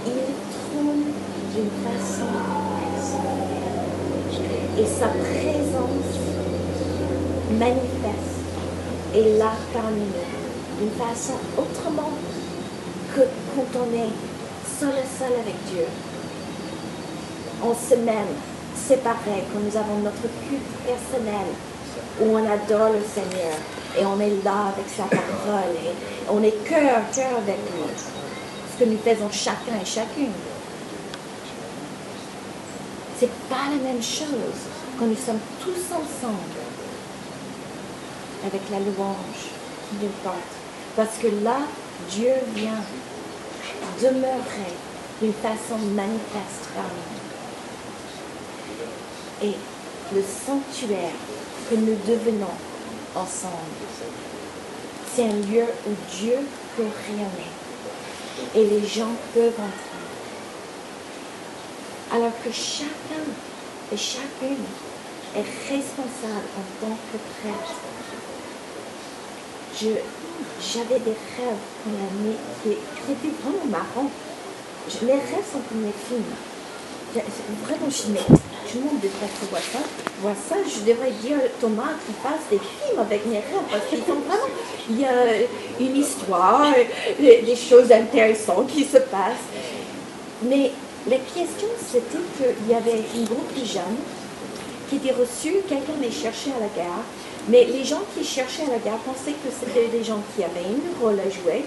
il 0.06 0.28
trône 0.52 1.06
d'une 1.54 1.74
façon. 1.84 2.32
Et 4.78 4.86
sa 4.86 5.08
présence 5.08 6.12
manifeste 7.58 8.38
est 9.14 9.38
là 9.38 9.52
parmi 9.72 10.02
nous 10.02 10.38
d'une 10.78 10.90
façon 10.90 11.34
autrement 11.56 12.12
que 13.14 13.22
quand 13.54 13.80
on 13.80 13.94
est 13.94 14.12
seul 14.78 14.90
et 14.90 15.18
seul 15.18 15.32
avec 15.32 15.56
Dieu. 15.72 15.86
On 17.62 17.74
se 17.74 17.94
mène 17.96 18.34
séparés 18.76 19.44
quand 19.52 19.60
nous 19.60 19.76
avons 19.76 19.98
notre 19.98 20.22
culte 20.22 20.86
personnel 20.86 21.48
où 22.20 22.36
on 22.36 22.44
adore 22.50 22.92
le 22.92 23.02
Seigneur 23.02 23.56
et 23.98 24.04
on 24.04 24.20
est 24.20 24.44
là 24.44 24.72
avec 24.72 24.88
sa 24.88 25.04
parole 25.04 25.74
et 25.74 26.30
on 26.30 26.42
est 26.42 26.64
cœur 26.64 26.98
à 26.98 27.14
cœur 27.14 27.38
avec 27.38 27.56
lui. 27.56 27.82
Ce 28.72 28.84
que 28.84 28.88
nous 28.88 28.98
faisons 28.98 29.30
chacun 29.30 29.80
et 29.82 29.86
chacune. 29.86 30.32
C'est 33.18 33.32
pas 33.48 33.66
la 33.70 33.82
même 33.82 34.02
chose 34.02 34.60
quand 34.98 35.06
nous 35.06 35.16
sommes 35.16 35.40
tous 35.60 35.92
ensemble 35.92 36.58
avec 38.46 38.60
la 38.70 38.78
louange 38.78 39.50
d'une 39.92 40.08
porte. 40.22 40.36
Parce 40.96 41.18
que 41.18 41.28
là, 41.44 41.58
Dieu 42.10 42.32
vient 42.54 42.82
demeurer 44.00 44.74
d'une 45.20 45.32
façon 45.32 45.78
manifeste 45.94 46.68
parmi 46.74 46.90
nous. 47.12 47.17
Et 49.42 49.54
le 50.14 50.22
sanctuaire 50.22 51.12
que 51.70 51.76
nous 51.76 51.96
devenons 52.06 52.54
ensemble, 53.14 53.54
c'est 55.14 55.24
un 55.24 55.52
lieu 55.52 55.64
où 55.86 55.90
Dieu 56.16 56.38
peut 56.76 56.86
rayonner 57.06 57.50
et 58.54 58.64
les 58.64 58.86
gens 58.86 59.12
peuvent 59.34 59.52
entrer. 59.52 59.98
Alors 62.12 62.32
que 62.44 62.50
chacun 62.50 63.24
et 63.92 63.96
chacune 63.96 64.64
est 65.36 65.44
responsable 65.68 66.48
en 66.56 66.86
tant 66.86 66.96
que 67.12 67.18
prêtre. 67.40 67.74
J'avais 70.60 70.98
des 71.00 71.10
rêves 71.10 71.64
pour 71.84 71.92
l'année 71.92 72.36
qui 72.62 73.12
étaient 73.12 73.34
vraiment 73.42 73.66
marrants. 73.66 74.10
mes 75.02 75.12
rêves 75.12 75.52
sont 75.52 75.60
comme 75.68 75.84
les 75.84 75.92
films. 76.08 76.34
Vraiment, 77.64 77.90
je 77.90 78.37
tout 78.70 78.78
le 78.78 78.84
monde 78.84 79.00
voir 79.50 79.62
ça. 79.72 79.78
Ça, 80.48 80.56
je 80.64 80.80
devrais 80.80 81.10
dire 81.22 81.38
Thomas 81.60 81.94
qu'il 82.04 82.14
fasse 82.16 82.44
des 82.50 82.58
films 82.58 83.00
avec 83.00 83.24
mes 83.26 83.36
rêves 83.36 83.68
parce 83.70 83.86
qu'ils. 83.88 84.02
Il 84.90 85.00
y 85.00 85.04
a 85.04 85.24
une 85.80 85.96
histoire, 85.96 86.72
des 87.18 87.56
choses 87.56 87.90
intéressantes 87.92 88.68
qui 88.68 88.84
se 88.84 88.98
passent. 88.98 89.48
Mais 90.42 90.72
la 91.08 91.16
question, 91.16 91.68
c'était 91.90 92.18
qu'il 92.36 92.70
y 92.70 92.74
avait 92.74 93.02
une 93.14 93.24
groupe 93.24 93.52
de 93.58 93.64
jeunes 93.64 93.98
qui 94.88 94.96
étaient 94.96 95.12
reçus, 95.12 95.56
quelqu'un 95.68 95.92
les 96.00 96.10
cherchait 96.10 96.50
à 96.50 96.60
la 96.60 96.82
gare, 96.82 97.04
mais 97.48 97.64
les 97.64 97.84
gens 97.84 98.02
qui 98.14 98.24
cherchaient 98.24 98.64
à 98.64 98.70
la 98.70 98.78
gare 98.78 98.98
pensaient 98.98 99.32
que 99.32 99.50
c'était 99.50 99.88
des 99.88 100.04
gens 100.04 100.22
qui 100.34 100.42
avaient 100.42 100.68
une 100.68 101.02
rôle 101.02 101.18
à 101.20 101.30
jouer. 101.30 101.64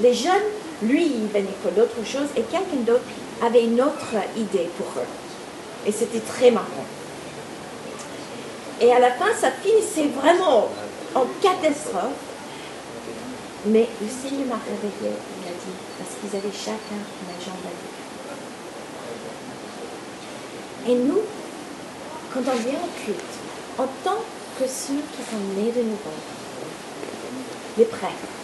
Les 0.00 0.14
jeunes, 0.14 0.48
lui, 0.82 1.04
il 1.04 1.28
venait 1.28 1.54
pour 1.62 1.70
d'autres 1.72 2.04
choses, 2.04 2.28
et 2.36 2.42
quelqu'un 2.42 2.82
d'autre 2.84 3.04
avait 3.44 3.64
une 3.64 3.80
autre 3.80 4.14
idée 4.36 4.68
pour 4.76 4.86
eux. 5.00 5.06
Et 5.86 5.92
c'était 5.92 6.20
très 6.20 6.50
marrant. 6.50 6.86
Et 8.80 8.92
à 8.92 8.98
la 8.98 9.12
fin, 9.12 9.32
ça 9.38 9.50
finissait 9.50 10.08
vraiment 10.08 10.68
en 11.14 11.26
catastrophe. 11.40 12.20
Mais 13.66 13.88
le 14.00 14.08
Seigneur 14.08 14.46
m'a 14.46 14.60
réveillé, 14.64 15.10
il 15.10 15.48
a 15.48 15.52
dit, 15.52 15.76
parce 15.98 16.10
qu'ils 16.20 16.38
avaient 16.38 16.52
chacun 16.52 17.00
une 17.00 17.30
agenda 17.34 17.70
Et 20.86 20.94
nous, 20.96 21.22
quand 22.32 22.40
on 22.40 22.68
vient 22.68 22.78
au 22.78 23.04
culte, 23.04 23.20
en 23.78 23.86
tant 24.04 24.20
que 24.58 24.66
ceux 24.66 25.00
qui 25.16 25.22
sont 25.30 25.40
nés 25.56 25.72
de 25.72 25.80
nouveau, 25.80 26.18
les 27.78 27.86
prêtres, 27.86 28.43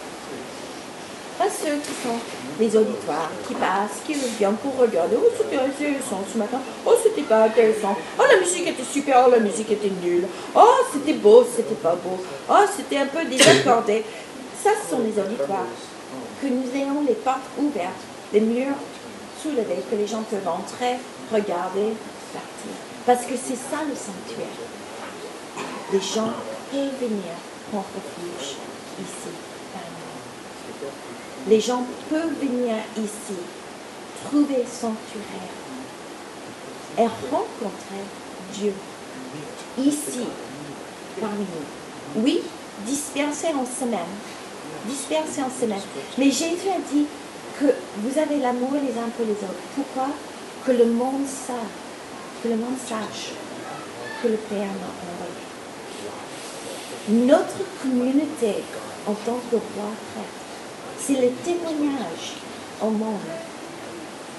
ceux 1.49 1.77
qui 1.77 1.93
sont 2.03 2.17
les 2.59 2.75
auditoires, 2.75 3.31
qui 3.47 3.53
passent, 3.55 4.01
qui 4.05 4.13
viennent 4.13 4.55
pour 4.55 4.77
regarder, 4.77 5.15
oh 5.17 5.29
c'était 5.37 5.57
intéressant 5.57 6.21
ce 6.31 6.37
matin, 6.37 6.59
oh 6.85 6.93
c'était 7.01 7.23
pas 7.23 7.45
intéressant, 7.45 7.95
oh 8.19 8.23
la 8.29 8.39
musique 8.39 8.67
était 8.67 8.83
super, 8.83 9.25
oh 9.27 9.31
la 9.31 9.39
musique 9.39 9.71
était 9.71 9.91
nulle, 10.03 10.27
oh 10.55 10.75
c'était 10.93 11.13
beau, 11.13 11.45
c'était 11.55 11.75
pas 11.75 11.95
beau, 11.95 12.17
oh 12.49 12.65
c'était 12.75 12.97
un 12.97 13.07
peu 13.07 13.25
désaccordé. 13.25 14.03
Ça, 14.63 14.69
ce 14.83 14.91
sont 14.91 15.01
les 15.01 15.19
auditoires. 15.19 15.65
Que 16.41 16.47
nous 16.47 16.69
ayons 16.75 17.01
les 17.07 17.15
portes 17.15 17.49
ouvertes, 17.57 18.03
les 18.33 18.41
murs 18.41 18.75
soulevés, 19.41 19.83
que 19.89 19.95
les 19.95 20.07
gens 20.07 20.23
peuvent 20.23 20.47
entrer, 20.47 20.97
regarder, 21.31 21.93
parce 23.05 23.25
que 23.25 23.33
c'est 23.35 23.55
ça 23.55 23.81
le 23.87 23.95
sanctuaire. 23.95 24.45
Les 25.93 25.99
gens 25.99 26.31
peuvent 26.71 26.99
venir 26.99 27.33
prendre 27.71 27.85
refuge 27.95 28.57
ici, 28.99 29.31
Les 31.47 31.59
gens 31.59 31.83
peuvent 32.09 32.33
venir 32.39 32.75
ici, 32.97 33.39
trouver 34.25 34.63
sanctuaire 34.65 35.51
et 36.97 37.07
rencontrer 37.31 38.03
Dieu 38.53 38.73
ici, 39.77 40.25
parmi 41.19 41.39
nous. 41.39 42.21
Oui, 42.23 42.41
dispersés 42.85 43.53
en 43.55 43.65
semaine, 43.65 43.99
dispersés 44.85 45.41
en 45.41 45.49
semaine. 45.49 45.81
Mais 46.17 46.29
Jésus 46.31 46.69
a 46.69 46.79
dit 46.93 47.05
que 47.59 47.73
vous 47.97 48.19
avez 48.19 48.37
l'amour 48.37 48.73
les 48.73 48.99
uns 48.99 49.09
pour 49.15 49.25
les 49.25 49.31
autres. 49.31 49.63
Pourquoi? 49.75 50.07
Que 50.65 50.71
le 50.71 50.85
monde 50.85 51.25
sache 51.25 51.81
que 52.41 52.47
le 52.47 52.55
monde 52.55 52.77
sache 52.87 53.33
que 54.21 54.27
le 54.27 54.37
Père 54.37 54.59
m'a 54.59 54.91
envoyé. 55.11 55.41
Notre 57.27 57.63
communauté 57.81 58.63
en 59.07 59.13
tant 59.13 59.39
que 59.49 59.55
roi 59.55 59.91
prêtre, 60.13 60.40
c'est 61.05 61.21
le 61.21 61.29
témoignage 61.43 62.35
au 62.81 62.89
monde 62.89 63.19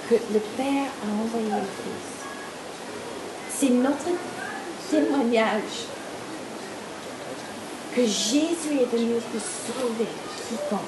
que 0.08 0.14
le 0.14 0.40
Père 0.56 0.90
a 1.02 1.22
envoyé 1.22 1.48
le 1.48 1.66
Fils. 1.82 2.26
C'est 3.54 3.70
notre 3.70 4.10
témoignage 4.90 5.86
que 7.94 8.02
Jésus 8.02 8.80
est 8.80 8.96
venu 8.96 9.14
pour 9.30 9.40
sauver 9.40 10.08
quiconque. 10.48 10.80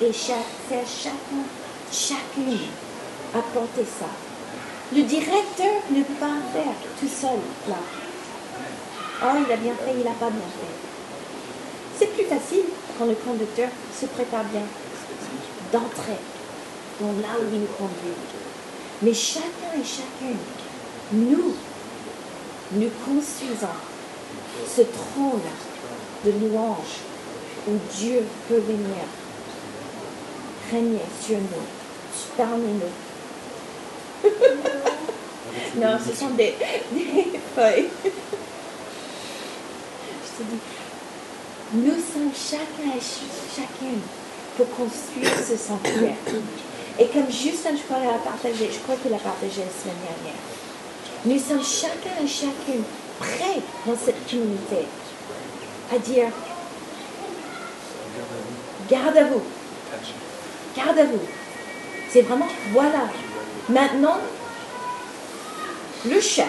Et 0.00 0.12
faire 0.12 0.86
chacun, 0.86 1.44
chacune 1.90 2.58
apporter 3.34 3.84
ça 3.84 4.06
le 4.94 5.02
directeur 5.02 5.82
ne 5.90 6.02
peut 6.02 6.14
pas 6.14 6.36
faire 6.52 6.72
tout 6.98 7.08
seul 7.08 7.38
là. 7.68 7.76
Oh, 9.22 9.36
il 9.46 9.52
a 9.52 9.56
bien 9.56 9.74
fait, 9.74 9.92
il 9.98 10.04
n'a 10.04 10.12
pas 10.12 10.30
bien 10.30 10.40
fait. 10.40 10.87
C'est 11.98 12.12
plus 12.14 12.24
facile 12.24 12.64
quand 12.98 13.06
le 13.06 13.14
conducteur 13.14 13.68
se 13.98 14.06
prépare 14.06 14.44
bien 14.44 14.62
d'entrer 15.72 16.18
dans 17.00 17.12
là 17.20 17.34
où 17.40 17.46
il 17.52 17.60
nous 17.60 17.66
conduit. 17.78 18.16
Mais 19.02 19.14
chacun 19.14 19.72
et 19.74 19.84
chacune, 19.84 20.38
nous, 21.12 21.54
nous 22.72 22.90
construisons 23.04 23.66
ce 24.66 24.82
trône 24.82 25.40
de 26.24 26.30
louange 26.30 27.02
où 27.68 27.72
Dieu 27.96 28.24
peut 28.48 28.60
venir 28.60 29.04
régner 30.70 31.00
sur 31.24 31.38
nous, 31.38 32.36
parmi 32.36 32.72
nous 32.72 32.92
non, 35.76 35.96
ce 36.04 36.16
sont 36.16 36.30
des, 36.30 36.54
feuilles. 37.54 37.88
Je 40.24 40.44
te 40.44 40.50
dis, 40.50 40.58
nous 41.72 41.94
sommes 41.94 42.32
chacun 42.34 42.96
et 42.96 43.00
chacune 43.00 44.00
pour 44.56 44.68
construire 44.70 45.30
ce 45.36 45.56
sanctuaire. 45.56 46.16
Et 46.98 47.06
comme 47.06 47.30
Justin, 47.30 47.76
je 47.76 47.82
crois, 47.82 47.98
l'a 47.98 48.18
partagé, 48.18 48.70
je 48.72 48.78
crois 48.80 48.96
qu'il 48.96 49.14
a 49.14 49.18
partagé 49.18 49.60
la 49.60 49.70
semaine 49.70 50.02
dernière, 50.02 50.40
nous 51.24 51.38
sommes 51.38 51.64
chacun 51.64 52.22
et 52.22 52.26
chacune 52.26 52.82
prêts 53.18 53.60
dans 53.86 53.96
cette 53.96 54.28
communauté 54.28 54.86
à 55.94 55.98
dire 55.98 56.28
garde 58.90 59.16
à 59.16 59.24
vous, 59.24 59.42
garde 60.76 60.98
à 60.98 61.04
vous. 61.04 61.20
C'est 62.10 62.22
vraiment, 62.22 62.48
voilà, 62.72 63.08
Maintenant, 63.68 64.16
le 66.06 66.20
chef, 66.22 66.48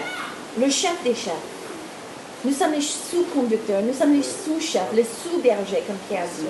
le 0.58 0.70
chef 0.70 1.02
des 1.04 1.14
chefs, 1.14 1.34
nous 2.44 2.54
sommes 2.54 2.72
les 2.72 2.80
sous-conducteurs, 2.80 3.82
nous 3.82 3.92
sommes 3.92 4.14
les 4.14 4.22
sous-chefs, 4.22 4.92
les 4.94 5.04
sous-bergers, 5.04 5.84
comme 5.86 5.98
Pierre 6.08 6.24
dit. 6.38 6.46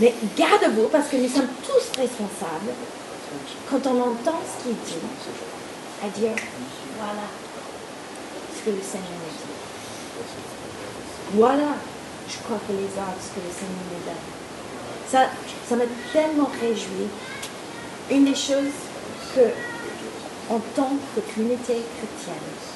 Mais 0.00 0.12
garde-vous, 0.36 0.88
parce 0.88 1.08
que 1.08 1.16
nous 1.16 1.28
sommes 1.28 1.48
tous 1.62 2.00
responsables, 2.00 2.72
quand 3.70 3.86
on 3.86 4.00
entend 4.00 4.40
ce 4.42 4.64
qu'il 4.64 4.74
dit, 4.74 5.06
à 6.02 6.08
dire, 6.08 6.34
voilà 6.98 7.26
ce 8.56 8.64
que 8.64 8.70
le 8.70 8.82
Seigneur 8.82 9.08
nous 9.10 9.30
dit. 9.30 9.54
Voilà, 11.34 11.76
je 12.28 12.36
crois 12.38 12.58
que 12.66 12.72
les 12.72 12.90
ordres 12.98 13.24
que 13.34 13.40
le 13.40 13.52
Seigneur 13.54 13.84
nous 13.92 14.04
donne. 14.04 14.24
Ça, 15.08 15.30
ça 15.68 15.76
m'a 15.76 15.84
tellement 16.12 16.50
réjoui 16.60 17.06
une 18.10 18.24
des 18.24 18.34
choses 18.34 18.74
que, 19.34 19.46
en 20.52 20.58
tant 20.74 20.90
que 21.14 21.20
communauté 21.34 21.82
chrétienne, 21.96 22.73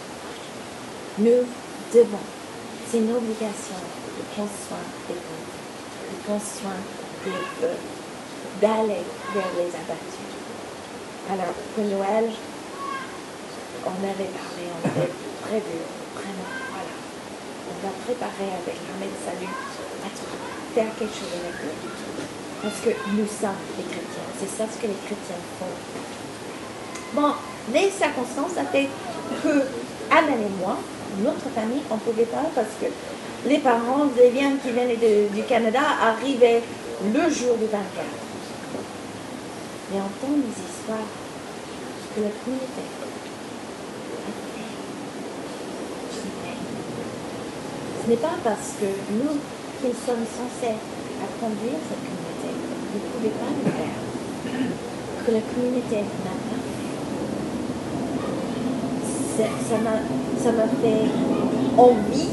nous 1.18 1.42
devons, 1.92 2.26
c'est 2.86 2.98
une 2.98 3.10
obligation 3.10 3.78
de 4.16 4.22
prendre 4.34 4.50
soin 4.54 4.78
des 5.08 5.14
pauvres, 5.14 5.58
de 6.12 6.16
prendre 6.22 6.42
soin 6.42 6.78
des 7.24 7.42
feux, 7.58 7.78
d'aller 8.60 9.02
vers 9.34 9.50
les 9.58 9.70
abattus. 9.74 10.30
Alors, 11.30 11.54
pour 11.74 11.84
Noël, 11.84 12.30
on 13.84 13.98
avait 14.06 14.30
parlé, 14.30 14.62
on 14.70 14.82
avait 14.88 15.12
prévu, 15.42 15.78
vraiment, 16.14 16.50
voilà, 16.70 16.94
on 17.66 17.76
va 17.82 17.92
préparer 18.06 18.50
avec 18.54 18.78
l'armée 18.86 19.10
de 19.10 19.20
salut 19.26 19.54
à 20.04 20.08
faire 20.74 20.94
quelque 20.98 21.14
chose 21.14 21.34
avec 21.34 21.58
eux. 21.66 21.76
Parce 22.62 22.80
que 22.80 22.90
nous 23.10 23.26
sommes 23.26 23.62
les 23.76 23.84
chrétiens. 23.84 24.28
C'est 24.38 24.50
ça 24.50 24.64
ce 24.70 24.80
que 24.80 24.86
les 24.86 24.98
chrétiens 25.06 25.42
font. 25.58 25.74
Bon, 27.14 27.34
les 27.72 27.90
circonstances 27.90 28.56
ont 28.58 28.70
fait 28.70 28.88
que 29.42 29.62
Anna 30.10 30.32
et 30.32 30.50
moi, 30.60 30.78
notre 31.22 31.48
famille, 31.54 31.82
on 31.90 31.94
ne 31.94 32.00
pouvait 32.00 32.24
pas 32.24 32.44
parce 32.54 32.74
que 32.80 32.86
les 33.48 33.58
parents 33.58 34.06
des 34.06 34.30
biens 34.30 34.56
qui 34.62 34.70
venaient 34.70 34.96
du 34.96 35.42
Canada 35.44 35.80
arrivaient 36.02 36.62
le 37.04 37.30
jour 37.30 37.56
du 37.56 37.66
24. 37.66 37.82
Et 39.90 39.96
on 39.96 39.98
entend 39.98 40.34
des 40.36 40.50
histoires 40.50 41.08
que 42.14 42.20
la 42.20 42.30
communauté 42.44 42.84
Ce 48.02 48.10
n'est 48.10 48.16
pas 48.16 48.36
parce 48.42 48.72
que 48.80 48.86
nous 49.12 49.36
qui 49.80 49.94
sommes 50.06 50.24
censés 50.24 50.76
conduire 51.40 51.78
cette 51.88 52.02
communauté 52.02 52.50
ne 52.94 52.98
pouvons 52.98 53.34
pas 53.38 53.52
le 53.64 53.70
faire 53.70 53.98
que 55.24 55.30
la 55.32 55.40
communauté 55.40 55.96
n'a 55.96 56.34
pas 56.48 56.60
fait. 59.36 59.52
Ça 59.68 59.76
ça 60.42 60.52
m'a 60.52 60.68
fait 60.68 61.04
envie 61.76 62.30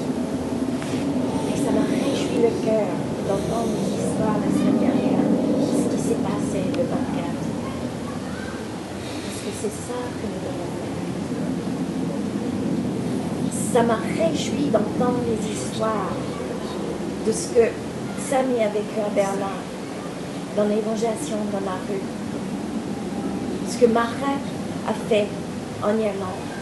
et 1.50 1.58
ça 1.58 1.72
m'a 1.72 1.82
réjoui 1.82 2.38
le 2.44 2.52
cœur 2.63 2.88
d'entendre 3.28 3.74
les 3.74 3.89
histoires 3.98 4.38
la 4.39 4.50
semaine 4.54 4.80
dernière, 4.80 5.26
ce 5.74 5.86
qui 5.96 6.02
s'est 6.02 6.22
passé 6.22 6.60
le 6.65 6.84
24. 6.84 6.96
Parce 9.26 9.39
que 9.41 9.52
c'est 9.60 9.76
ça 9.89 10.00
que 10.13 10.26
nous 10.30 10.41
devons 10.46 10.72
faire. 10.78 11.02
Ça 13.74 13.82
m'a 13.84 14.00
réjoui 14.06 14.65
d'entendre 14.72 15.22
les 15.28 15.41
histoires 15.52 16.13
de 17.26 17.32
ce 17.32 17.48
que 17.50 17.65
Samy 18.30 18.62
a 18.62 18.70
vécu 18.70 19.00
à 19.04 19.10
Berlin, 19.15 19.58
dans 20.56 20.65
l'évangélisation 20.65 21.38
dans 21.52 21.65
la 21.65 21.78
rue, 21.89 22.06
ce 23.70 23.78
que 23.78 23.88
Marin 23.88 24.38
a 24.88 24.94
fait 25.10 25.28
en 25.84 25.89
Irlande, 25.98 26.55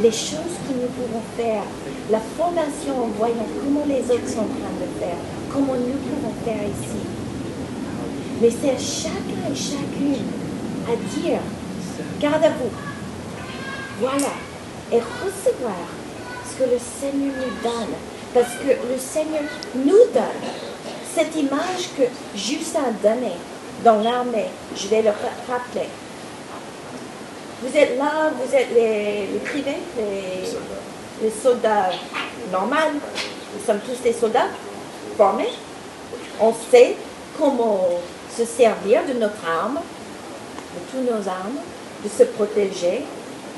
les 0.00 0.10
choses 0.12 0.56
que 0.66 0.72
nous 0.74 0.88
pouvons 0.88 1.22
faire, 1.36 1.62
la 2.10 2.20
formation 2.36 3.04
en 3.04 3.08
voyant 3.18 3.46
comment 3.62 3.84
les 3.86 4.02
autres 4.10 4.28
sont 4.28 4.40
en 4.40 4.54
train 4.58 4.76
de 4.80 5.00
faire, 5.00 5.16
comment 5.52 5.74
nous 5.74 5.98
pouvons 6.08 6.32
faire 6.44 6.62
ici. 6.62 7.02
Mais 8.40 8.50
c'est 8.50 8.70
à 8.70 8.78
chacun 8.78 9.52
et 9.52 9.54
chacune 9.54 10.24
à 10.88 10.96
dire, 11.20 11.40
garde 12.20 12.44
à 12.44 12.48
vous, 12.50 12.70
voilà, 14.00 14.32
et 14.90 14.96
recevoir 14.96 15.76
ce 16.50 16.58
que 16.64 16.70
le 16.70 16.78
Seigneur 16.78 17.34
nous 17.36 17.62
donne. 17.62 17.94
Parce 18.34 18.54
que 18.54 18.68
le 18.68 18.98
Seigneur 18.98 19.42
nous 19.74 20.04
donne 20.14 20.42
cette 21.14 21.36
image 21.36 21.90
que 21.98 22.04
Justin 22.34 22.80
a 22.80 23.08
donnée 23.14 23.36
dans 23.84 24.00
l'armée. 24.02 24.46
Je 24.74 24.88
vais 24.88 25.02
le 25.02 25.10
ra- 25.10 25.14
rappeler. 25.46 25.86
Vous 27.62 27.76
êtes 27.76 27.96
là, 27.98 28.30
vous 28.30 28.54
êtes 28.54 28.68
les, 28.74 29.26
les 29.32 29.38
privés, 29.38 29.76
les, 29.96 31.24
les 31.26 31.30
soldats 31.30 31.90
normaux. 32.50 32.76
Nous 33.54 33.64
sommes 33.64 33.80
tous 33.80 34.02
des 34.02 34.12
soldats 34.12 34.48
formés. 35.16 35.50
On 36.40 36.52
sait 36.70 36.96
comment 37.38 37.88
se 38.36 38.44
servir 38.44 39.00
de 39.06 39.12
notre 39.18 39.46
arme, 39.48 39.78
de 40.74 40.80
tous 40.90 41.02
nos 41.08 41.28
armes, 41.28 41.58
de 42.02 42.08
se 42.08 42.24
protéger, 42.24 43.02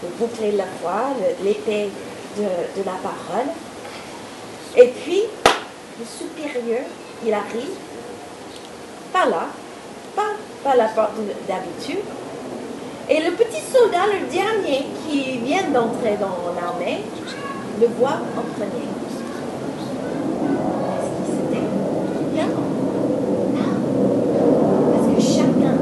de 0.03 0.09
boucler 0.19 0.53
la 0.53 0.65
foi, 0.83 1.15
l'épée 1.43 1.89
de, 2.37 2.43
de 2.43 2.85
la 2.85 2.93
parole. 3.03 3.49
Et 4.77 4.89
puis, 4.89 5.23
le 5.99 6.05
supérieur, 6.05 6.83
il 7.25 7.33
arrive 7.33 7.71
par 9.13 9.29
là, 9.31 9.47
pas 10.17 10.33
par 10.63 10.77
la 10.77 10.87
porte 10.89 11.15
de- 11.17 11.33
d'habitude. 11.49 12.05
Et 13.11 13.21
le 13.21 13.33
petit 13.33 13.61
soldat, 13.71 14.07
le 14.07 14.33
dernier 14.33 14.87
qui 15.07 15.39
vient 15.39 15.69
d'entrer 15.71 16.17
dans 16.19 16.55
l'armée, 16.55 17.03
le 17.79 17.87
voit 17.99 18.19
en 18.35 18.43
premier. 18.57 18.89
Est-ce 20.95 21.11
qu'il 21.17 21.35
s'était. 21.35 21.67
Non. 22.35 22.51
Parce 24.91 25.07
que 25.15 25.21
chacun, 25.21 25.75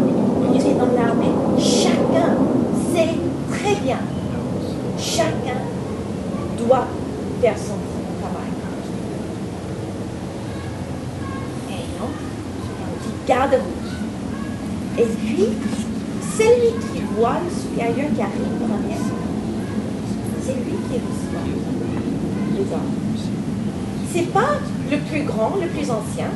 quand 0.42 0.52
il 0.52 0.66
est 0.66 0.74
dans 0.74 0.92
l'armée, 1.00 1.32
chacun 1.60 2.36
sait 2.92 3.14
très 3.52 3.76
bien. 3.76 4.00
Chacun 4.98 5.60
doit 6.58 6.88
faire 7.40 7.56
son 7.56 7.78
travail. 8.20 8.50
Et 11.70 11.84
non, 12.00 12.08
on 12.08 13.04
dit 13.04 13.14
garde-vous. 13.28 13.82
Et 15.00 15.06
puis, 15.06 15.48
celui 16.36 16.72
qui 16.80 17.02
supérieur 17.72 18.10
qui 18.14 18.20
arrive 18.20 18.58
premier, 18.60 18.96
c'est 20.44 20.52
lui 20.52 20.76
qui 20.88 20.94
reçoit 20.94 21.46
les 22.54 22.72
ordres. 22.72 22.84
C'est 24.12 24.32
pas 24.32 24.58
le 24.90 24.98
plus 24.98 25.22
grand, 25.22 25.52
le 25.60 25.68
plus 25.68 25.90
ancien, 25.90 26.26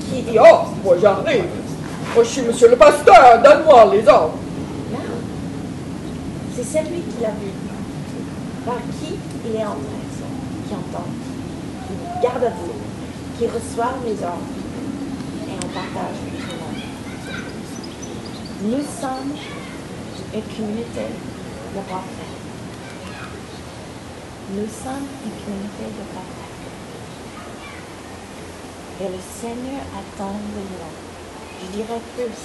qui 0.00 0.22
dit 0.22 0.38
Oh, 0.40 0.66
moi 0.84 0.96
j'arrive. 1.00 1.44
Moi 2.14 2.24
je 2.24 2.28
suis 2.28 2.42
monsieur 2.42 2.70
le 2.70 2.76
pasteur, 2.76 3.42
donne-moi 3.42 3.86
les 3.92 4.08
ordres. 4.08 4.38
Non. 4.92 4.98
C'est 6.54 6.64
celui 6.64 7.00
qui 7.00 7.20
l'a 7.20 7.30
vu, 7.30 7.50
par 8.64 8.76
qui 8.76 9.14
il 9.44 9.56
est 9.56 9.64
entré, 9.64 9.96
qui 10.68 10.74
entend, 10.74 11.04
qui 11.88 12.22
garde 12.22 12.44
à 12.44 12.50
vous, 12.50 13.38
qui 13.38 13.46
reçoit 13.46 13.94
les 14.04 14.22
ordres. 14.22 14.54
Et 15.48 15.52
on 15.52 15.68
partage. 15.68 16.16
Nous 18.64 18.82
sommes 19.00 19.36
de 20.36 21.80
parfaits. 21.88 22.36
Nous 24.52 24.66
sommes 24.66 25.08
une 25.24 25.36
communauté 25.44 25.86
de 25.96 26.04
parfaits. 26.12 26.56
Et 29.00 29.08
le 29.08 29.20
Seigneur 29.40 29.80
attend 29.96 30.34
de 30.34 30.60
nous. 30.60 30.92
Je 31.62 31.66
dirais 31.76 32.00
plus, 32.14 32.40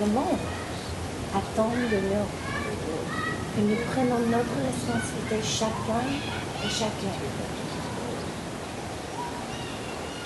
le 0.00 0.06
monde 0.06 0.38
attend 1.34 1.70
de 1.70 1.96
nous 1.96 2.28
que 3.54 3.60
nous 3.60 3.76
prenons 3.92 4.20
notre 4.30 4.56
responsabilité 4.64 5.42
chacun 5.42 6.04
et 6.64 6.68
chacun. 6.68 7.16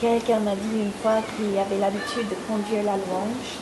Quelqu'un 0.01 0.41
m'a 0.41 0.55
dit 0.55 0.81
une 0.81 0.93
fois 1.03 1.23
qu'il 1.35 1.59
avait 1.59 1.79
l'habitude 1.79 2.29
de 2.29 2.37
conduire 2.47 2.85
la 2.85 2.97
louange. 2.97 3.57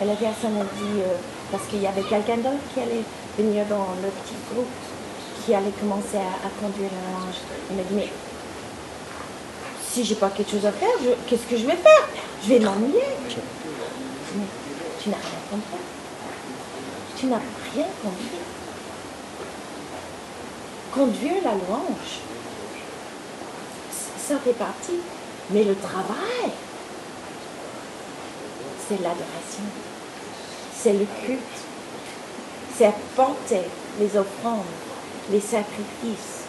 Et 0.00 0.04
la 0.04 0.14
personne 0.16 0.56
a 0.56 0.64
dit, 0.64 1.00
euh, 1.02 1.16
parce 1.52 1.64
qu'il 1.66 1.82
y 1.82 1.86
avait 1.86 2.02
quelqu'un 2.02 2.38
d'autre 2.38 2.64
qui 2.72 2.80
allait 2.80 3.04
venir 3.38 3.66
dans 3.66 3.86
le 4.02 4.08
petit 4.08 4.34
groupe, 4.52 4.66
qui 5.44 5.54
allait 5.54 5.70
commencer 5.78 6.16
à, 6.16 6.48
conduire 6.58 6.88
la 6.90 7.20
louange. 7.20 7.36
Il 7.70 7.76
m'a 7.76 7.82
dit, 7.82 7.94
mais 7.94 8.08
si 9.90 10.02
j'ai 10.02 10.14
pas 10.14 10.30
quelque 10.30 10.50
chose 10.50 10.64
à 10.64 10.72
faire, 10.72 10.88
qu'est-ce 11.28 11.46
que 11.46 11.58
je 11.58 11.66
vais 11.66 11.76
faire? 11.76 12.08
Je 12.42 12.48
vais 12.48 12.58
m'ennuyer. 12.58 13.04
Tu 15.02 15.10
n'as 15.10 15.16
rien 15.16 15.40
compris. 15.50 15.84
Tu 17.18 17.26
n'as 17.26 17.40
rien 17.74 17.86
compris. 18.02 18.38
Conduire 20.94 21.42
la 21.44 21.52
louange, 21.52 22.20
ça 24.18 24.38
fait 24.38 24.52
partie. 24.52 25.00
Mais 25.50 25.64
le 25.64 25.74
travail, 25.74 26.50
c'est 28.88 28.96
l'adoration. 29.02 29.91
C'est 30.82 30.94
le 30.94 31.06
culte. 31.24 31.38
C'est 32.76 32.86
apporter 32.86 33.60
les 34.00 34.16
offrandes, 34.16 34.64
les 35.30 35.38
sacrifices. 35.38 36.41